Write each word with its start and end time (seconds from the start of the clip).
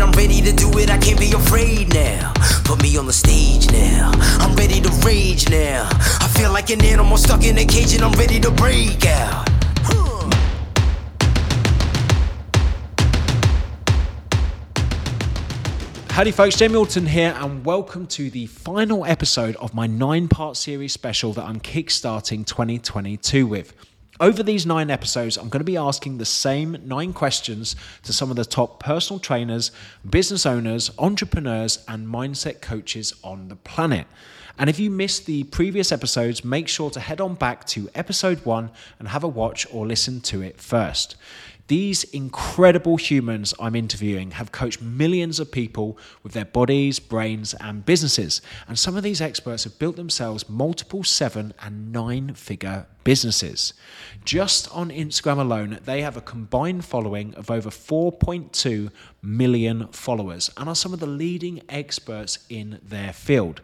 it, 0.00 0.02
I'm 0.02 0.12
ready 0.12 0.40
to 0.40 0.52
do 0.52 0.70
it, 0.78 0.90
I 0.90 0.98
can't 0.98 1.18
be 1.18 1.32
afraid 1.32 1.92
now. 1.92 2.32
Put 2.64 2.82
me 2.82 2.96
on 2.96 3.06
the 3.06 3.12
stage 3.12 3.70
now, 3.70 4.10
I'm 4.40 4.54
ready 4.56 4.80
to 4.80 4.90
rage 5.04 5.48
now. 5.48 5.88
I 6.20 6.28
feel 6.28 6.52
like 6.52 6.70
an 6.70 6.84
animal 6.84 7.16
stuck 7.16 7.44
in 7.44 7.58
a 7.58 7.64
cage 7.64 7.94
and 7.94 8.02
I'm 8.02 8.12
ready 8.12 8.40
to 8.40 8.50
break 8.50 9.06
out. 9.06 9.48
Howdy, 16.10 16.32
folks. 16.32 16.56
Jamie 16.56 16.74
Alton 16.74 17.06
here, 17.06 17.34
and 17.38 17.64
welcome 17.64 18.06
to 18.08 18.28
the 18.30 18.44
final 18.46 19.06
episode 19.06 19.56
of 19.56 19.72
my 19.72 19.86
nine 19.86 20.28
part 20.28 20.56
series 20.56 20.92
special 20.92 21.32
that 21.34 21.44
I'm 21.44 21.60
kickstarting 21.60 22.44
2022 22.44 23.46
with. 23.46 23.72
Over 24.20 24.42
these 24.42 24.66
nine 24.66 24.90
episodes, 24.90 25.38
I'm 25.38 25.48
going 25.48 25.60
to 25.60 25.64
be 25.64 25.78
asking 25.78 26.18
the 26.18 26.26
same 26.26 26.76
nine 26.84 27.14
questions 27.14 27.74
to 28.02 28.12
some 28.12 28.28
of 28.28 28.36
the 28.36 28.44
top 28.44 28.78
personal 28.78 29.18
trainers, 29.18 29.70
business 30.08 30.44
owners, 30.44 30.90
entrepreneurs, 30.98 31.82
and 31.88 32.06
mindset 32.06 32.60
coaches 32.60 33.14
on 33.24 33.48
the 33.48 33.56
planet. 33.56 34.06
And 34.58 34.68
if 34.68 34.78
you 34.78 34.90
missed 34.90 35.24
the 35.24 35.44
previous 35.44 35.90
episodes, 35.90 36.44
make 36.44 36.68
sure 36.68 36.90
to 36.90 37.00
head 37.00 37.22
on 37.22 37.34
back 37.34 37.66
to 37.68 37.88
episode 37.94 38.44
one 38.44 38.70
and 38.98 39.08
have 39.08 39.24
a 39.24 39.28
watch 39.28 39.66
or 39.72 39.86
listen 39.86 40.20
to 40.20 40.42
it 40.42 40.60
first. 40.60 41.16
These 41.70 42.02
incredible 42.02 42.96
humans 42.96 43.54
I'm 43.60 43.76
interviewing 43.76 44.32
have 44.32 44.50
coached 44.50 44.82
millions 44.82 45.38
of 45.38 45.52
people 45.52 45.96
with 46.24 46.32
their 46.32 46.44
bodies, 46.44 46.98
brains, 46.98 47.54
and 47.60 47.86
businesses. 47.86 48.42
And 48.66 48.76
some 48.76 48.96
of 48.96 49.04
these 49.04 49.20
experts 49.20 49.62
have 49.62 49.78
built 49.78 49.94
themselves 49.94 50.48
multiple 50.48 51.04
seven 51.04 51.54
and 51.62 51.92
nine 51.92 52.34
figure 52.34 52.88
businesses. 53.04 53.72
Just 54.24 54.68
on 54.74 54.90
Instagram 54.90 55.38
alone, 55.38 55.78
they 55.84 56.02
have 56.02 56.16
a 56.16 56.20
combined 56.20 56.84
following 56.84 57.36
of 57.36 57.52
over 57.52 57.70
4.2 57.70 58.90
million 59.22 59.86
followers 59.92 60.50
and 60.56 60.68
are 60.68 60.74
some 60.74 60.92
of 60.92 60.98
the 60.98 61.06
leading 61.06 61.62
experts 61.68 62.40
in 62.48 62.80
their 62.82 63.12
field. 63.12 63.60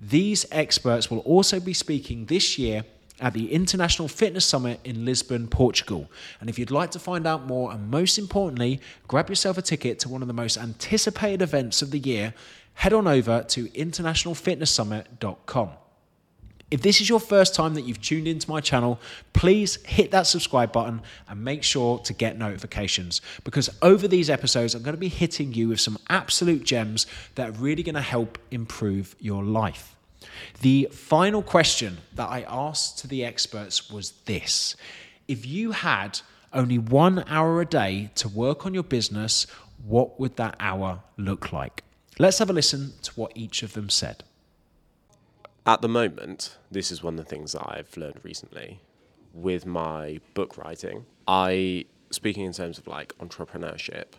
These 0.00 0.46
experts 0.50 1.10
will 1.10 1.18
also 1.18 1.60
be 1.60 1.74
speaking 1.74 2.24
this 2.24 2.58
year 2.58 2.86
at 3.20 3.32
the 3.32 3.52
International 3.52 4.08
Fitness 4.08 4.44
Summit 4.44 4.80
in 4.84 5.04
Lisbon, 5.04 5.46
Portugal. 5.46 6.10
And 6.40 6.50
if 6.50 6.58
you'd 6.58 6.70
like 6.70 6.90
to 6.92 6.98
find 6.98 7.26
out 7.26 7.46
more, 7.46 7.72
and 7.72 7.88
most 7.88 8.18
importantly, 8.18 8.80
grab 9.06 9.28
yourself 9.28 9.56
a 9.56 9.62
ticket 9.62 9.98
to 10.00 10.08
one 10.08 10.22
of 10.22 10.28
the 10.28 10.34
most 10.34 10.58
anticipated 10.58 11.40
events 11.40 11.80
of 11.80 11.90
the 11.90 11.98
year, 11.98 12.34
head 12.74 12.92
on 12.92 13.06
over 13.06 13.42
to 13.42 13.68
internationalfitnesssummit.com. 13.68 15.70
If 16.70 16.82
this 16.82 17.00
is 17.00 17.08
your 17.08 17.20
first 17.20 17.54
time 17.54 17.74
that 17.74 17.82
you've 17.82 18.00
tuned 18.00 18.26
into 18.26 18.50
my 18.50 18.60
channel, 18.60 18.98
please 19.32 19.76
hit 19.84 20.10
that 20.10 20.26
subscribe 20.26 20.72
button 20.72 21.02
and 21.28 21.44
make 21.44 21.62
sure 21.62 22.00
to 22.00 22.12
get 22.12 22.36
notifications 22.36 23.20
because 23.44 23.70
over 23.80 24.08
these 24.08 24.28
episodes, 24.28 24.74
I'm 24.74 24.82
going 24.82 24.96
to 24.96 25.00
be 25.00 25.08
hitting 25.08 25.54
you 25.54 25.68
with 25.68 25.78
some 25.78 25.98
absolute 26.08 26.64
gems 26.64 27.06
that 27.36 27.50
are 27.50 27.52
really 27.52 27.84
going 27.84 27.94
to 27.94 28.00
help 28.00 28.38
improve 28.50 29.14
your 29.20 29.44
life. 29.44 29.93
The 30.60 30.88
final 30.92 31.42
question 31.42 31.98
that 32.14 32.28
I 32.28 32.44
asked 32.48 32.98
to 33.00 33.06
the 33.06 33.24
experts 33.24 33.90
was 33.90 34.12
this 34.26 34.76
If 35.28 35.46
you 35.46 35.72
had 35.72 36.20
only 36.52 36.78
one 36.78 37.24
hour 37.26 37.60
a 37.60 37.66
day 37.66 38.10
to 38.14 38.28
work 38.28 38.64
on 38.64 38.74
your 38.74 38.82
business, 38.82 39.46
what 39.84 40.18
would 40.18 40.36
that 40.36 40.56
hour 40.60 41.02
look 41.16 41.52
like? 41.52 41.82
Let's 42.18 42.38
have 42.38 42.50
a 42.50 42.52
listen 42.52 42.92
to 43.02 43.12
what 43.12 43.32
each 43.34 43.62
of 43.62 43.72
them 43.72 43.90
said. 43.90 44.22
At 45.66 45.82
the 45.82 45.88
moment, 45.88 46.56
this 46.70 46.92
is 46.92 47.02
one 47.02 47.18
of 47.18 47.24
the 47.24 47.28
things 47.28 47.52
that 47.52 47.62
I've 47.66 47.96
learned 47.96 48.20
recently 48.22 48.80
with 49.32 49.66
my 49.66 50.20
book 50.34 50.56
writing. 50.56 51.06
I, 51.26 51.86
speaking 52.10 52.44
in 52.44 52.52
terms 52.52 52.78
of 52.78 52.86
like 52.86 53.16
entrepreneurship, 53.18 54.12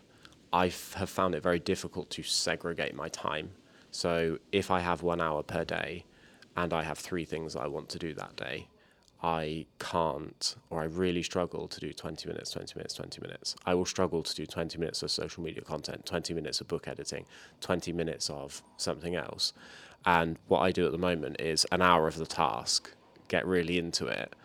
I 0.51 0.71
have 0.95 1.09
found 1.09 1.35
it 1.35 1.43
very 1.43 1.59
difficult 1.59 2.09
to 2.11 2.23
segregate 2.23 2.95
my 2.95 3.09
time. 3.09 3.51
So 3.95 4.39
if 4.51 4.71
I 4.71 4.81
have 4.81 5.03
one 5.03 5.21
hour 5.21 5.41
per 5.41 5.63
day, 5.63 6.03
and 6.57 6.73
I 6.73 6.83
have 6.83 6.97
three 6.97 7.23
things 7.23 7.55
I 7.55 7.67
want 7.67 7.87
to 7.89 7.97
do 7.97 8.13
that 8.15 8.35
day, 8.35 8.67
I 9.23 9.67
can't, 9.79 10.55
or 10.69 10.81
I 10.81 10.83
really 10.83 11.23
struggle 11.23 11.69
to 11.69 11.79
do 11.79 11.93
20 11.93 12.27
minutes, 12.27 12.51
20 12.51 12.73
minutes, 12.75 12.93
20 12.93 13.21
minutes. 13.21 13.55
I 13.65 13.73
will 13.73 13.85
struggle 13.85 14.21
to 14.21 14.35
do 14.35 14.45
20 14.45 14.77
minutes 14.77 15.01
of 15.01 15.11
social 15.11 15.43
media 15.43 15.61
content, 15.61 16.05
20 16.05 16.33
minutes 16.33 16.59
of 16.59 16.67
book 16.67 16.89
editing, 16.89 17.25
20 17.61 17.93
minutes 17.93 18.29
of 18.29 18.61
something 18.75 19.15
else. 19.15 19.53
And 20.05 20.37
what 20.49 20.59
I 20.59 20.73
do 20.73 20.85
at 20.85 20.91
the 20.91 20.97
moment 20.97 21.39
is 21.39 21.65
an 21.71 21.81
hour 21.81 22.05
of 22.05 22.17
the 22.17 22.25
task, 22.25 22.93
get 23.29 23.47
really 23.47 23.79
into 23.79 24.07
it, 24.07 24.35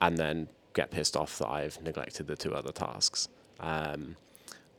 and 0.00 0.18
then 0.18 0.48
get 0.74 0.90
pissed 0.90 1.16
off 1.16 1.38
that 1.38 1.48
I've 1.48 1.80
neglected 1.80 2.26
the 2.26 2.36
two 2.36 2.54
other 2.54 2.72
tasks. 2.72 3.28
Um, 3.60 4.16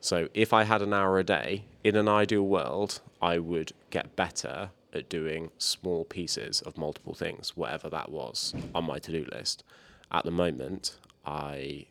so 0.00 0.28
if 0.34 0.52
I 0.52 0.64
had 0.64 0.82
an 0.82 0.92
hour 0.92 1.18
a 1.18 1.24
day, 1.24 1.64
in 1.82 1.96
an 1.96 2.08
ideal 2.08 2.42
world, 2.42 3.00
I 3.20 3.38
would 3.38 3.72
get 3.90 4.16
better 4.16 4.70
at 4.92 5.08
doing 5.08 5.50
small 5.58 6.04
pieces 6.04 6.60
of 6.62 6.78
multiple 6.78 7.14
things, 7.14 7.56
whatever 7.56 7.88
that 7.90 8.10
was 8.10 8.54
on 8.74 8.84
my 8.84 8.98
to 8.98 9.12
do 9.12 9.26
list. 9.32 9.64
At 10.10 10.24
the 10.24 10.30
moment, 10.30 10.96
I 11.26 11.86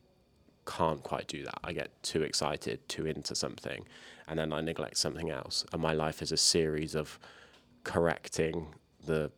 can't 0.65 1.03
quite 1.03 1.27
do 1.27 1.43
that. 1.43 1.59
I 1.63 1.73
get 1.73 1.91
too 2.03 2.23
excited, 2.23 2.87
too 2.89 3.05
into 3.05 3.35
something, 3.35 3.85
and 4.27 4.37
then 4.39 4.51
I 4.51 4.61
neglect 4.61 4.97
something 4.97 5.29
else. 5.29 5.65
And 5.71 5.81
my 5.81 5.93
life 5.93 6.21
is 6.21 6.31
a 6.31 6.37
series 6.37 6.95
of 6.95 7.19
correcting 7.83 8.67
the 9.05 9.31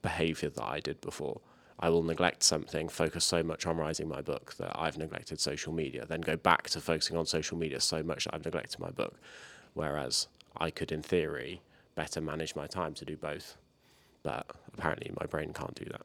behavior 0.00 0.48
that 0.48 0.64
I 0.64 0.80
did 0.80 1.00
before. 1.00 1.40
I 1.78 1.88
will 1.90 2.02
neglect 2.02 2.42
something, 2.42 2.88
focus 2.88 3.24
so 3.24 3.42
much 3.42 3.66
on 3.66 3.76
writing 3.76 4.08
my 4.08 4.20
book 4.20 4.54
that 4.58 4.72
I've 4.74 4.98
neglected 4.98 5.40
social 5.40 5.72
media, 5.72 6.06
then 6.06 6.20
go 6.20 6.36
back 6.36 6.70
to 6.70 6.80
focusing 6.80 7.16
on 7.16 7.26
social 7.26 7.56
media 7.56 7.80
so 7.80 8.02
much 8.02 8.24
that 8.24 8.34
I've 8.34 8.44
neglected 8.44 8.78
my 8.78 8.90
book. 8.90 9.18
Whereas 9.74 10.28
I 10.56 10.70
could, 10.70 10.92
in 10.92 11.02
theory, 11.02 11.62
better 11.94 12.20
manage 12.20 12.54
my 12.54 12.66
time 12.66 12.94
to 12.94 13.04
do 13.04 13.16
both. 13.16 13.56
But 14.22 14.46
apparently, 14.74 15.10
my 15.20 15.26
brain 15.26 15.52
can't 15.52 15.74
do 15.74 15.84
that. 15.86 16.02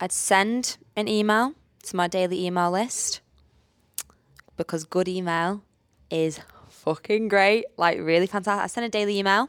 I'd 0.00 0.12
send 0.12 0.76
an 0.96 1.08
email 1.08 1.54
to 1.84 1.96
my 1.96 2.08
daily 2.08 2.44
email 2.44 2.70
list 2.70 3.20
because 4.56 4.84
good 4.84 5.08
email 5.08 5.62
is 6.10 6.40
fucking 6.68 7.28
great, 7.28 7.66
like 7.76 7.98
really 7.98 8.26
fantastic. 8.26 8.64
I 8.64 8.66
send 8.66 8.86
a 8.86 8.88
daily 8.88 9.18
email 9.18 9.48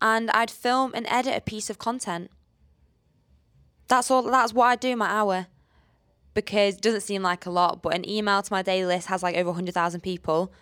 and 0.00 0.30
I'd 0.30 0.50
film 0.50 0.92
and 0.94 1.06
edit 1.08 1.36
a 1.36 1.40
piece 1.40 1.70
of 1.70 1.78
content. 1.78 2.30
That's 3.88 4.10
all 4.10 4.22
that's 4.22 4.52
what 4.52 4.66
I 4.66 4.76
do 4.76 4.94
my 4.96 5.08
hour. 5.08 5.46
Because 6.32 6.76
it 6.76 6.80
doesn't 6.80 7.00
seem 7.00 7.22
like 7.22 7.44
a 7.44 7.50
lot, 7.50 7.82
but 7.82 7.94
an 7.94 8.08
email 8.08 8.40
to 8.40 8.52
my 8.52 8.62
daily 8.62 8.86
list 8.86 9.08
has 9.08 9.22
like 9.22 9.36
over 9.36 9.48
100,000 9.48 10.00
people. 10.00 10.52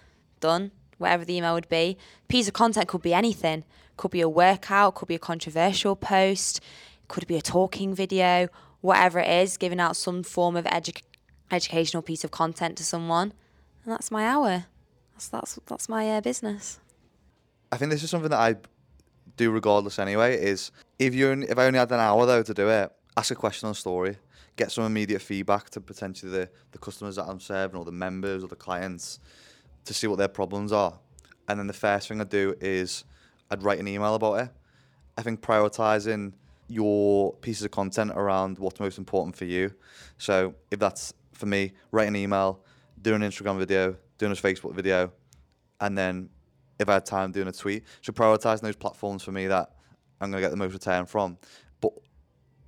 Done 0.40 0.70
whatever 0.98 1.24
the 1.24 1.36
email 1.36 1.54
would 1.54 1.68
be. 1.68 1.96
Piece 2.28 2.48
of 2.48 2.54
content 2.54 2.88
could 2.88 3.02
be 3.02 3.14
anything. 3.14 3.64
Could 3.96 4.10
be 4.10 4.20
a 4.20 4.28
workout, 4.28 4.94
could 4.94 5.08
be 5.08 5.14
a 5.16 5.18
controversial 5.18 5.96
post, 5.96 6.60
could 7.08 7.26
be 7.26 7.36
a 7.36 7.42
talking 7.42 7.94
video, 7.94 8.48
whatever 8.80 9.18
it 9.18 9.28
is, 9.28 9.56
giving 9.56 9.80
out 9.80 9.96
some 9.96 10.22
form 10.22 10.56
of 10.56 10.64
edu- 10.66 11.02
educational 11.50 12.02
piece 12.02 12.24
of 12.24 12.30
content 12.30 12.76
to 12.78 12.84
someone. 12.84 13.32
And 13.84 13.92
that's 13.92 14.10
my 14.10 14.24
hour. 14.24 14.66
That's 15.12 15.28
that's 15.28 15.58
that's 15.66 15.88
my 15.88 16.08
uh, 16.10 16.20
business. 16.20 16.78
I 17.72 17.76
think 17.76 17.90
this 17.90 18.02
is 18.02 18.10
something 18.10 18.30
that 18.30 18.38
I 18.38 18.56
do 19.36 19.50
regardless 19.50 19.98
anyway. 19.98 20.40
Is 20.40 20.70
if 20.98 21.14
you 21.14 21.30
if 21.32 21.58
I 21.58 21.66
only 21.66 21.78
had 21.78 21.90
an 21.90 22.00
hour 22.00 22.26
though 22.26 22.42
to 22.42 22.54
do 22.54 22.68
it, 22.68 22.92
ask 23.16 23.30
a 23.30 23.34
question 23.34 23.68
on 23.68 23.74
story, 23.74 24.16
get 24.56 24.70
some 24.70 24.84
immediate 24.84 25.22
feedback 25.22 25.70
to 25.70 25.80
potentially 25.80 26.30
the 26.30 26.50
the 26.72 26.78
customers 26.78 27.16
that 27.16 27.24
I'm 27.24 27.40
serving 27.40 27.76
or 27.76 27.84
the 27.84 27.92
members 27.92 28.44
or 28.44 28.48
the 28.48 28.56
clients, 28.56 29.18
to 29.88 29.94
see 29.94 30.06
what 30.06 30.18
their 30.18 30.28
problems 30.28 30.70
are. 30.70 30.98
And 31.48 31.58
then 31.58 31.66
the 31.66 31.72
first 31.72 32.08
thing 32.08 32.20
I'd 32.20 32.28
do 32.28 32.54
is 32.60 33.04
I'd 33.50 33.62
write 33.62 33.80
an 33.80 33.88
email 33.88 34.14
about 34.14 34.34
it. 34.34 34.50
I 35.16 35.22
think 35.22 35.40
prioritizing 35.40 36.34
your 36.68 37.32
pieces 37.36 37.64
of 37.64 37.70
content 37.70 38.12
around 38.14 38.58
what's 38.58 38.78
most 38.78 38.98
important 38.98 39.34
for 39.34 39.46
you. 39.46 39.72
So 40.18 40.54
if 40.70 40.78
that's 40.78 41.14
for 41.32 41.46
me, 41.46 41.72
write 41.90 42.06
an 42.06 42.16
email, 42.16 42.60
do 43.00 43.14
an 43.14 43.22
Instagram 43.22 43.58
video, 43.58 43.96
doing 44.18 44.32
a 44.32 44.34
Facebook 44.34 44.74
video, 44.74 45.10
and 45.80 45.96
then 45.96 46.28
if 46.78 46.88
I 46.88 46.94
had 46.94 47.06
time, 47.06 47.32
doing 47.32 47.48
a 47.48 47.52
tweet. 47.52 47.84
So 48.02 48.12
prioritizing 48.12 48.60
those 48.60 48.76
platforms 48.76 49.22
for 49.22 49.32
me 49.32 49.46
that 49.46 49.70
I'm 50.20 50.30
gonna 50.30 50.42
get 50.42 50.50
the 50.50 50.56
most 50.56 50.74
return 50.74 51.06
from. 51.06 51.38
But 51.80 51.92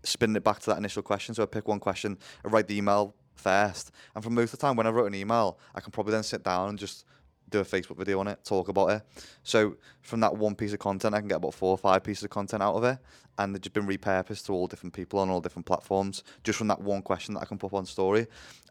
spinning 0.04 0.36
it 0.36 0.44
back 0.44 0.60
to 0.60 0.70
that 0.70 0.78
initial 0.78 1.02
question. 1.02 1.34
So 1.34 1.42
I 1.42 1.46
pick 1.46 1.68
one 1.68 1.80
question, 1.80 2.16
I 2.44 2.48
write 2.48 2.66
the 2.66 2.78
email 2.78 3.14
first. 3.34 3.90
And 4.14 4.22
for 4.22 4.30
most 4.30 4.52
of 4.52 4.58
the 4.58 4.66
time, 4.66 4.76
when 4.76 4.86
I 4.86 4.90
wrote 4.90 5.06
an 5.06 5.14
email, 5.14 5.58
I 5.74 5.80
can 5.80 5.92
probably 5.92 6.12
then 6.12 6.22
sit 6.22 6.42
down 6.42 6.68
and 6.68 6.78
just 6.78 7.04
do 7.48 7.60
a 7.60 7.64
Facebook 7.64 7.96
video 7.96 8.20
on 8.20 8.28
it, 8.28 8.44
talk 8.44 8.68
about 8.68 8.90
it. 8.90 9.02
So 9.42 9.76
from 10.02 10.20
that 10.20 10.36
one 10.36 10.54
piece 10.54 10.72
of 10.72 10.78
content, 10.78 11.14
I 11.14 11.18
can 11.18 11.28
get 11.28 11.36
about 11.36 11.54
four 11.54 11.70
or 11.70 11.78
five 11.78 12.04
pieces 12.04 12.24
of 12.24 12.30
content 12.30 12.62
out 12.62 12.74
of 12.74 12.84
it, 12.84 12.98
and 13.38 13.54
they've 13.54 13.60
just 13.60 13.72
been 13.72 13.86
repurposed 13.86 14.46
to 14.46 14.52
all 14.52 14.66
different 14.66 14.94
people 14.94 15.18
on 15.18 15.30
all 15.30 15.40
different 15.40 15.66
platforms, 15.66 16.22
just 16.44 16.58
from 16.58 16.68
that 16.68 16.80
one 16.80 17.02
question 17.02 17.34
that 17.34 17.40
I 17.40 17.46
can 17.46 17.58
put 17.58 17.72
on 17.72 17.86
story. 17.86 18.26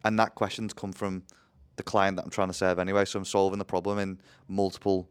And 0.06 0.18
that 0.20 0.36
question's 0.36 0.74
come 0.74 0.94
from 0.94 1.24
the 1.76 1.84
client 1.84 2.18
that 2.18 2.24
I'm 2.24 2.30
trying 2.30 2.48
to 2.50 2.54
serve 2.54 2.80
anyway. 2.80 3.06
So 3.06 3.20
I'm 3.20 3.26
solving 3.26 3.60
the 3.60 3.66
problem 3.66 4.00
in 4.00 4.22
multiple 4.48 5.10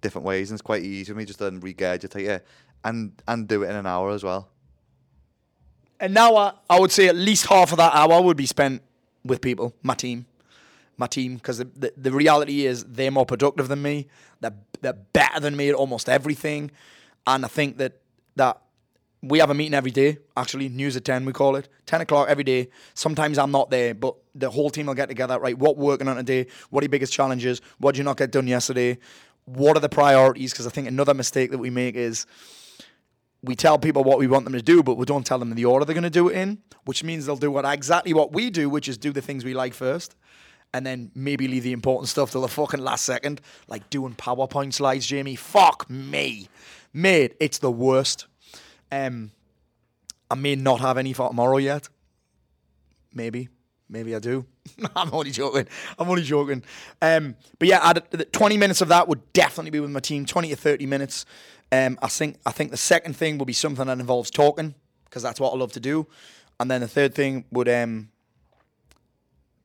different 0.00 0.26
ways, 0.26 0.50
and 0.50 0.56
it's 0.56 0.62
quite 0.62 0.82
easy 0.82 1.10
for 1.12 1.16
me 1.16 1.24
just 1.24 1.38
to 1.38 1.44
then 1.44 1.60
regurgitate 1.60 2.28
it 2.28 2.46
and 2.84 3.12
and 3.26 3.48
do 3.48 3.62
it 3.62 3.70
in 3.70 3.76
an 3.76 3.86
hour 3.86 4.10
as 4.10 4.22
well. 4.22 4.50
An 6.00 6.16
hour, 6.16 6.54
I 6.68 6.78
would 6.78 6.92
say 6.92 7.08
at 7.08 7.16
least 7.16 7.46
half 7.46 7.72
of 7.72 7.78
that 7.78 7.94
hour 7.94 8.20
would 8.22 8.36
be 8.36 8.46
spent 8.46 8.82
with 9.24 9.40
people, 9.40 9.74
my 9.82 9.94
team. 9.94 10.26
my 10.96 11.06
team 11.06 11.36
because 11.36 11.58
the, 11.58 11.68
the, 11.76 11.92
the 11.96 12.12
reality 12.12 12.66
is 12.66 12.84
they're 12.84 13.10
more 13.10 13.26
productive 13.26 13.68
than 13.68 13.82
me. 13.82 14.06
They're, 14.40 14.54
they're 14.80 14.92
better 14.92 15.40
than 15.40 15.56
me 15.56 15.68
at 15.68 15.74
almost 15.74 16.08
everything. 16.08 16.70
And 17.26 17.44
I 17.44 17.48
think 17.48 17.78
that 17.78 18.00
that 18.36 18.60
we 19.22 19.38
have 19.38 19.50
a 19.50 19.54
meeting 19.54 19.74
every 19.74 19.90
day, 19.90 20.18
actually, 20.36 20.68
news 20.68 20.94
at 20.94 21.04
10, 21.04 21.24
we 21.24 21.32
call 21.32 21.56
it. 21.56 21.68
10 21.86 22.02
o'clock 22.02 22.28
every 22.28 22.44
day. 22.44 22.68
Sometimes 22.94 23.38
I'm 23.38 23.50
not 23.50 23.70
there, 23.70 23.94
but 23.94 24.14
the 24.34 24.50
whole 24.50 24.70
team 24.70 24.86
will 24.86 24.94
get 24.94 25.08
together, 25.08 25.38
right? 25.38 25.56
What 25.58 25.76
we're 25.76 25.86
working 25.86 26.06
on 26.06 26.16
today? 26.16 26.46
What 26.70 26.82
are 26.82 26.84
your 26.84 26.90
biggest 26.90 27.12
challenges? 27.12 27.60
What 27.78 27.92
did 27.92 27.98
you 27.98 28.04
not 28.04 28.18
get 28.18 28.30
done 28.30 28.46
yesterday? 28.46 28.98
What 29.46 29.76
are 29.76 29.80
the 29.80 29.88
priorities? 29.88 30.52
Because 30.52 30.66
I 30.66 30.70
think 30.70 30.86
another 30.86 31.14
mistake 31.14 31.50
that 31.50 31.58
we 31.58 31.70
make 31.70 31.94
is 31.94 32.26
we 33.42 33.54
tell 33.54 33.78
people 33.78 34.02
what 34.02 34.18
we 34.18 34.26
want 34.26 34.44
them 34.44 34.54
to 34.54 34.62
do, 34.62 34.82
but 34.82 34.96
we 34.96 35.04
don't 35.04 35.24
tell 35.24 35.38
them 35.38 35.54
the 35.54 35.64
order 35.64 35.84
they're 35.84 35.94
going 35.94 36.04
to 36.04 36.10
do 36.10 36.28
it 36.28 36.36
in, 36.36 36.58
which 36.84 37.04
means 37.04 37.26
they'll 37.26 37.36
do 37.36 37.50
what 37.50 37.64
exactly 37.64 38.12
what 38.12 38.32
we 38.32 38.50
do, 38.50 38.68
which 38.68 38.88
is 38.88 38.98
do 38.98 39.12
the 39.12 39.22
things 39.22 39.44
we 39.44 39.54
like 39.54 39.74
first, 39.74 40.16
and 40.72 40.84
then 40.86 41.10
maybe 41.14 41.46
leave 41.46 41.62
the 41.62 41.72
important 41.72 42.08
stuff 42.08 42.32
till 42.32 42.40
the 42.40 42.48
fucking 42.48 42.80
last 42.80 43.04
second, 43.04 43.40
like 43.68 43.88
doing 43.90 44.14
PowerPoint 44.14 44.72
slides. 44.72 45.06
Jamie, 45.06 45.36
fuck 45.36 45.88
me, 45.88 46.48
mate, 46.92 47.36
it's 47.40 47.58
the 47.58 47.70
worst. 47.70 48.26
Um, 48.90 49.30
I 50.30 50.34
may 50.34 50.56
not 50.56 50.80
have 50.80 50.98
any 50.98 51.12
for 51.12 51.28
tomorrow 51.28 51.58
yet. 51.58 51.88
Maybe, 53.12 53.48
maybe 53.88 54.14
I 54.14 54.18
do. 54.18 54.46
I'm 54.96 55.12
only 55.12 55.30
joking. 55.30 55.66
I'm 55.98 56.08
only 56.08 56.22
joking. 56.22 56.62
Um, 57.00 57.36
but 57.58 57.68
yeah, 57.68 57.80
I'd, 57.82 58.32
20 58.32 58.56
minutes 58.56 58.80
of 58.80 58.88
that 58.88 59.08
would 59.08 59.32
definitely 59.32 59.70
be 59.70 59.80
with 59.80 59.90
my 59.90 60.00
team. 60.00 60.26
20 60.26 60.48
to 60.50 60.56
30 60.56 60.86
minutes. 60.86 61.24
Um, 61.72 61.98
I 62.00 62.08
think 62.08 62.38
I 62.46 62.52
think 62.52 62.70
the 62.70 62.76
second 62.76 63.16
thing 63.16 63.38
will 63.38 63.46
be 63.46 63.52
something 63.52 63.86
that 63.86 63.98
involves 63.98 64.30
talking 64.30 64.74
because 65.04 65.22
that's 65.22 65.40
what 65.40 65.52
I 65.52 65.56
love 65.56 65.72
to 65.72 65.80
do, 65.80 66.06
and 66.60 66.70
then 66.70 66.80
the 66.80 66.88
third 66.88 67.14
thing 67.14 67.44
would 67.50 67.68
um, 67.68 68.10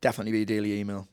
definitely 0.02 0.32
be 0.32 0.42
a 0.42 0.46
daily 0.46 0.80
email, 0.80 1.08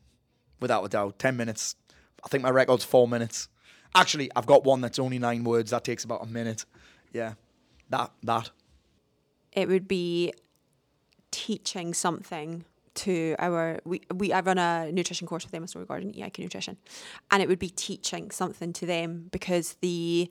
without 0.61 0.85
a 0.85 0.89
doubt. 0.89 1.19
10 1.19 1.37
minutes. 1.37 1.77
I 2.25 2.29
think 2.29 2.43
my 2.43 2.51
record's 2.51 2.85
four 2.85 3.07
minutes. 3.07 3.49
Actually, 3.95 4.31
I've 4.35 4.47
got 4.47 4.65
one 4.65 4.81
that's 4.81 4.99
only 4.99 5.19
nine 5.19 5.45
words. 5.45 5.71
That 5.71 5.85
takes 5.85 6.05
about 6.05 6.23
a 6.23 6.27
minute. 6.27 6.65
Yeah, 7.13 7.35
that 7.91 8.11
that. 8.23 8.51
it 9.53 9.69
would 9.69 9.89
be 9.89 10.33
teaching 11.31 11.95
something 11.95 12.65
to 12.95 13.37
our 13.39 13.79
we, 13.85 14.01
we 14.15 14.33
I 14.33 14.41
run 14.41 14.59
a 14.59 14.91
nutrition 14.93 15.27
course 15.27 15.45
with 15.45 15.53
them 15.53 15.61
Emma 15.61 15.69
Storey-Gordon, 15.69 16.13
EIQ 16.13 16.41
Nutrition. 16.41 16.77
And 17.31 17.43
it 17.43 17.49
would 17.49 17.59
be 17.59 17.71
teaching 17.71 18.31
something 18.31 18.73
to 18.75 18.87
them 18.87 19.29
because 19.31 19.77
the 19.81 20.31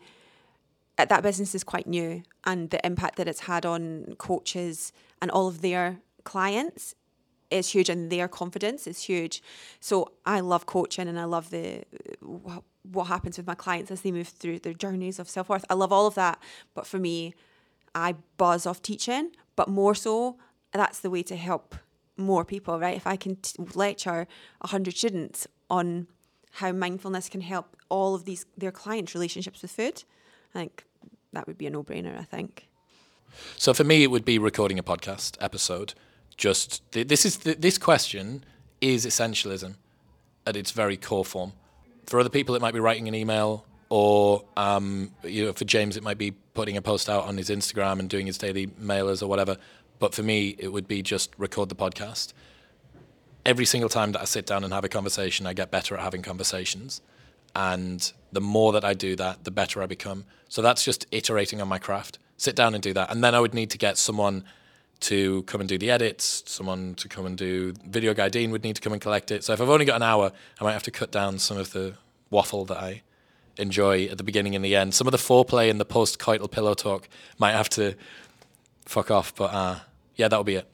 that 0.98 1.24
business 1.24 1.54
is 1.54 1.64
quite 1.64 1.88
new 1.88 2.24
and 2.44 2.70
the 2.72 2.86
impact 2.86 3.18
that 3.18 3.28
it's 3.28 3.42
had 3.42 3.66
on 3.66 4.16
coaches 4.18 4.92
and 5.22 5.30
all 5.32 5.48
of 5.48 5.62
their 5.62 6.00
clients 6.24 6.96
is 7.50 7.70
huge 7.70 7.90
and 7.90 8.12
their 8.12 8.28
confidence 8.28 8.88
is 8.88 9.04
huge. 9.04 9.42
So 9.80 10.12
I 10.26 10.40
love 10.40 10.66
coaching 10.66 11.08
and 11.08 11.20
I 11.20 11.26
love 11.26 11.50
the 11.50 11.84
what 12.84 13.08
happens 13.08 13.38
with 13.38 13.46
my 13.46 13.56
clients 13.56 13.92
as 13.92 14.02
they 14.02 14.12
move 14.12 14.30
through 14.30 14.60
their 14.60 14.74
journeys 14.74 15.20
of 15.20 15.30
self-worth. 15.30 15.66
I 15.70 15.74
love 15.74 15.92
all 15.92 16.08
of 16.08 16.16
that, 16.16 16.42
but 16.74 16.88
for 16.88 16.98
me 16.98 17.36
I 17.94 18.16
buzz 18.38 18.66
off 18.66 18.82
teaching, 18.82 19.32
but 19.56 19.68
more 19.68 19.96
so 19.96 20.38
that's 20.72 21.00
the 21.00 21.10
way 21.10 21.24
to 21.24 21.36
help 21.36 21.76
more 22.18 22.44
people, 22.44 22.80
right? 22.80 22.96
If 22.96 23.08
I 23.08 23.16
can 23.16 23.36
t- 23.38 23.54
lecture 23.76 24.28
100 24.62 24.98
students 24.98 25.48
on 25.70 26.08
how 26.54 26.72
mindfulness 26.72 27.30
can 27.30 27.42
help 27.42 27.78
all 27.90 28.16
of 28.16 28.26
these 28.26 28.46
their 28.58 28.72
clients' 28.72 29.14
relationships 29.14 29.62
with 29.62 29.72
food, 29.72 30.04
I 30.54 30.60
think 30.60 30.86
that 31.34 31.48
would 31.48 31.58
be 31.58 31.68
a 31.68 31.70
no-brainer, 31.70 32.18
I 32.18 32.24
think. 32.24 32.68
So 33.58 33.74
for 33.74 33.84
me, 33.84 34.04
it 34.04 34.12
would 34.12 34.26
be 34.26 34.40
recording 34.40 34.80
a 34.80 34.84
podcast 34.84 35.38
episode. 35.42 35.94
Just 36.38 36.90
th- 36.92 37.08
this 37.08 37.26
is 37.26 37.38
th- 37.38 37.58
this 37.60 37.78
question 37.78 38.44
is 38.82 39.06
essentialism 39.06 39.76
at 40.46 40.56
its 40.56 40.72
very 40.72 40.98
core 40.98 41.26
form. 41.26 41.54
For 42.06 42.20
other 42.20 42.30
people, 42.30 42.56
it 42.56 42.62
might 42.62 42.74
be 42.74 42.80
writing 42.80 43.08
an 43.08 43.16
email, 43.16 43.66
or 43.90 44.46
um, 44.56 45.12
you 45.24 45.46
know, 45.46 45.54
for 45.54 45.66
James, 45.66 45.98
it 45.98 46.04
might 46.04 46.18
be 46.18 46.32
putting 46.54 46.78
a 46.78 46.82
post 46.82 47.10
out 47.10 47.26
on 47.26 47.38
his 47.38 47.50
Instagram 47.50 48.00
and 48.00 48.10
doing 48.10 48.26
his 48.26 48.38
daily 48.38 48.68
mailers 48.68 49.22
or 49.22 49.28
whatever. 49.28 49.58
But 50.00 50.14
for 50.14 50.24
me, 50.24 50.56
it 50.58 50.70
would 50.70 50.88
be 50.88 51.02
just 51.02 51.34
record 51.38 51.70
the 51.70 51.76
podcast. 51.76 52.34
Every 53.46 53.66
single 53.66 53.90
time 53.90 54.12
that 54.12 54.22
I 54.22 54.26
sit 54.26 54.46
down 54.46 54.64
and 54.64 54.74
have 54.74 54.84
a 54.84 54.90
conversation, 54.90 55.46
I 55.48 55.54
get 55.54 55.72
better 55.72 55.96
at 55.96 56.02
having 56.02 56.22
conversations. 56.22 57.02
And 57.56 58.12
the 58.32 58.42
more 58.42 58.72
that 58.74 58.84
I 58.84 58.94
do 58.94 59.16
that, 59.16 59.44
the 59.44 59.52
better 59.52 59.82
I 59.82 59.86
become. 59.86 60.26
So 60.50 60.62
that's 60.62 60.84
just 60.84 61.06
iterating 61.12 61.62
on 61.62 61.68
my 61.68 61.80
craft. 61.80 62.20
Sit 62.38 62.56
down 62.56 62.74
and 62.74 62.84
do 62.84 62.94
that. 62.94 63.12
And 63.12 63.24
then 63.24 63.34
I 63.34 63.40
would 63.40 63.54
need 63.54 63.70
to 63.72 63.78
get 63.78 63.98
someone 63.98 64.44
to 65.00 65.44
come 65.44 65.62
and 65.62 65.70
do 65.70 65.78
the 65.78 65.92
edits, 65.92 66.44
someone 66.46 66.96
to 66.96 67.08
come 67.08 67.26
and 67.26 67.38
do 67.38 67.74
video 67.86 68.14
guy 68.14 68.30
Dean 68.30 68.52
would 68.52 68.64
need 68.64 68.76
to 68.76 68.82
come 68.82 68.94
and 68.94 69.02
collect 69.02 69.32
it. 69.32 69.44
So 69.44 69.54
if 69.54 69.62
I've 69.62 69.70
only 69.70 69.86
got 69.86 69.98
an 69.98 70.04
hour, 70.04 70.32
I 70.60 70.64
might 70.64 70.74
have 70.74 70.84
to 70.84 70.92
cut 70.92 71.12
down 71.12 71.40
some 71.40 71.58
of 71.58 71.72
the 71.72 71.94
waffle 72.30 72.66
that 72.66 72.78
I 72.78 73.04
enjoy 73.58 74.06
at 74.06 74.18
the 74.18 74.24
beginning 74.24 74.56
and 74.56 74.64
the 74.64 74.76
end. 74.76 74.94
Some 74.94 75.08
of 75.08 75.12
the 75.12 75.18
foreplay 75.18 75.70
and 75.70 75.80
the 75.80 75.86
post 75.86 76.20
coital 76.20 76.50
pillow 76.50 76.74
talk 76.74 77.08
might 77.38 77.54
have 77.54 77.70
to 77.70 77.96
fuck 78.86 79.12
off. 79.12 79.36
But 79.36 79.54
uh, 79.54 79.80
yeah, 80.16 80.28
that'll 80.28 80.44
be 80.44 80.56
it. 80.56 80.68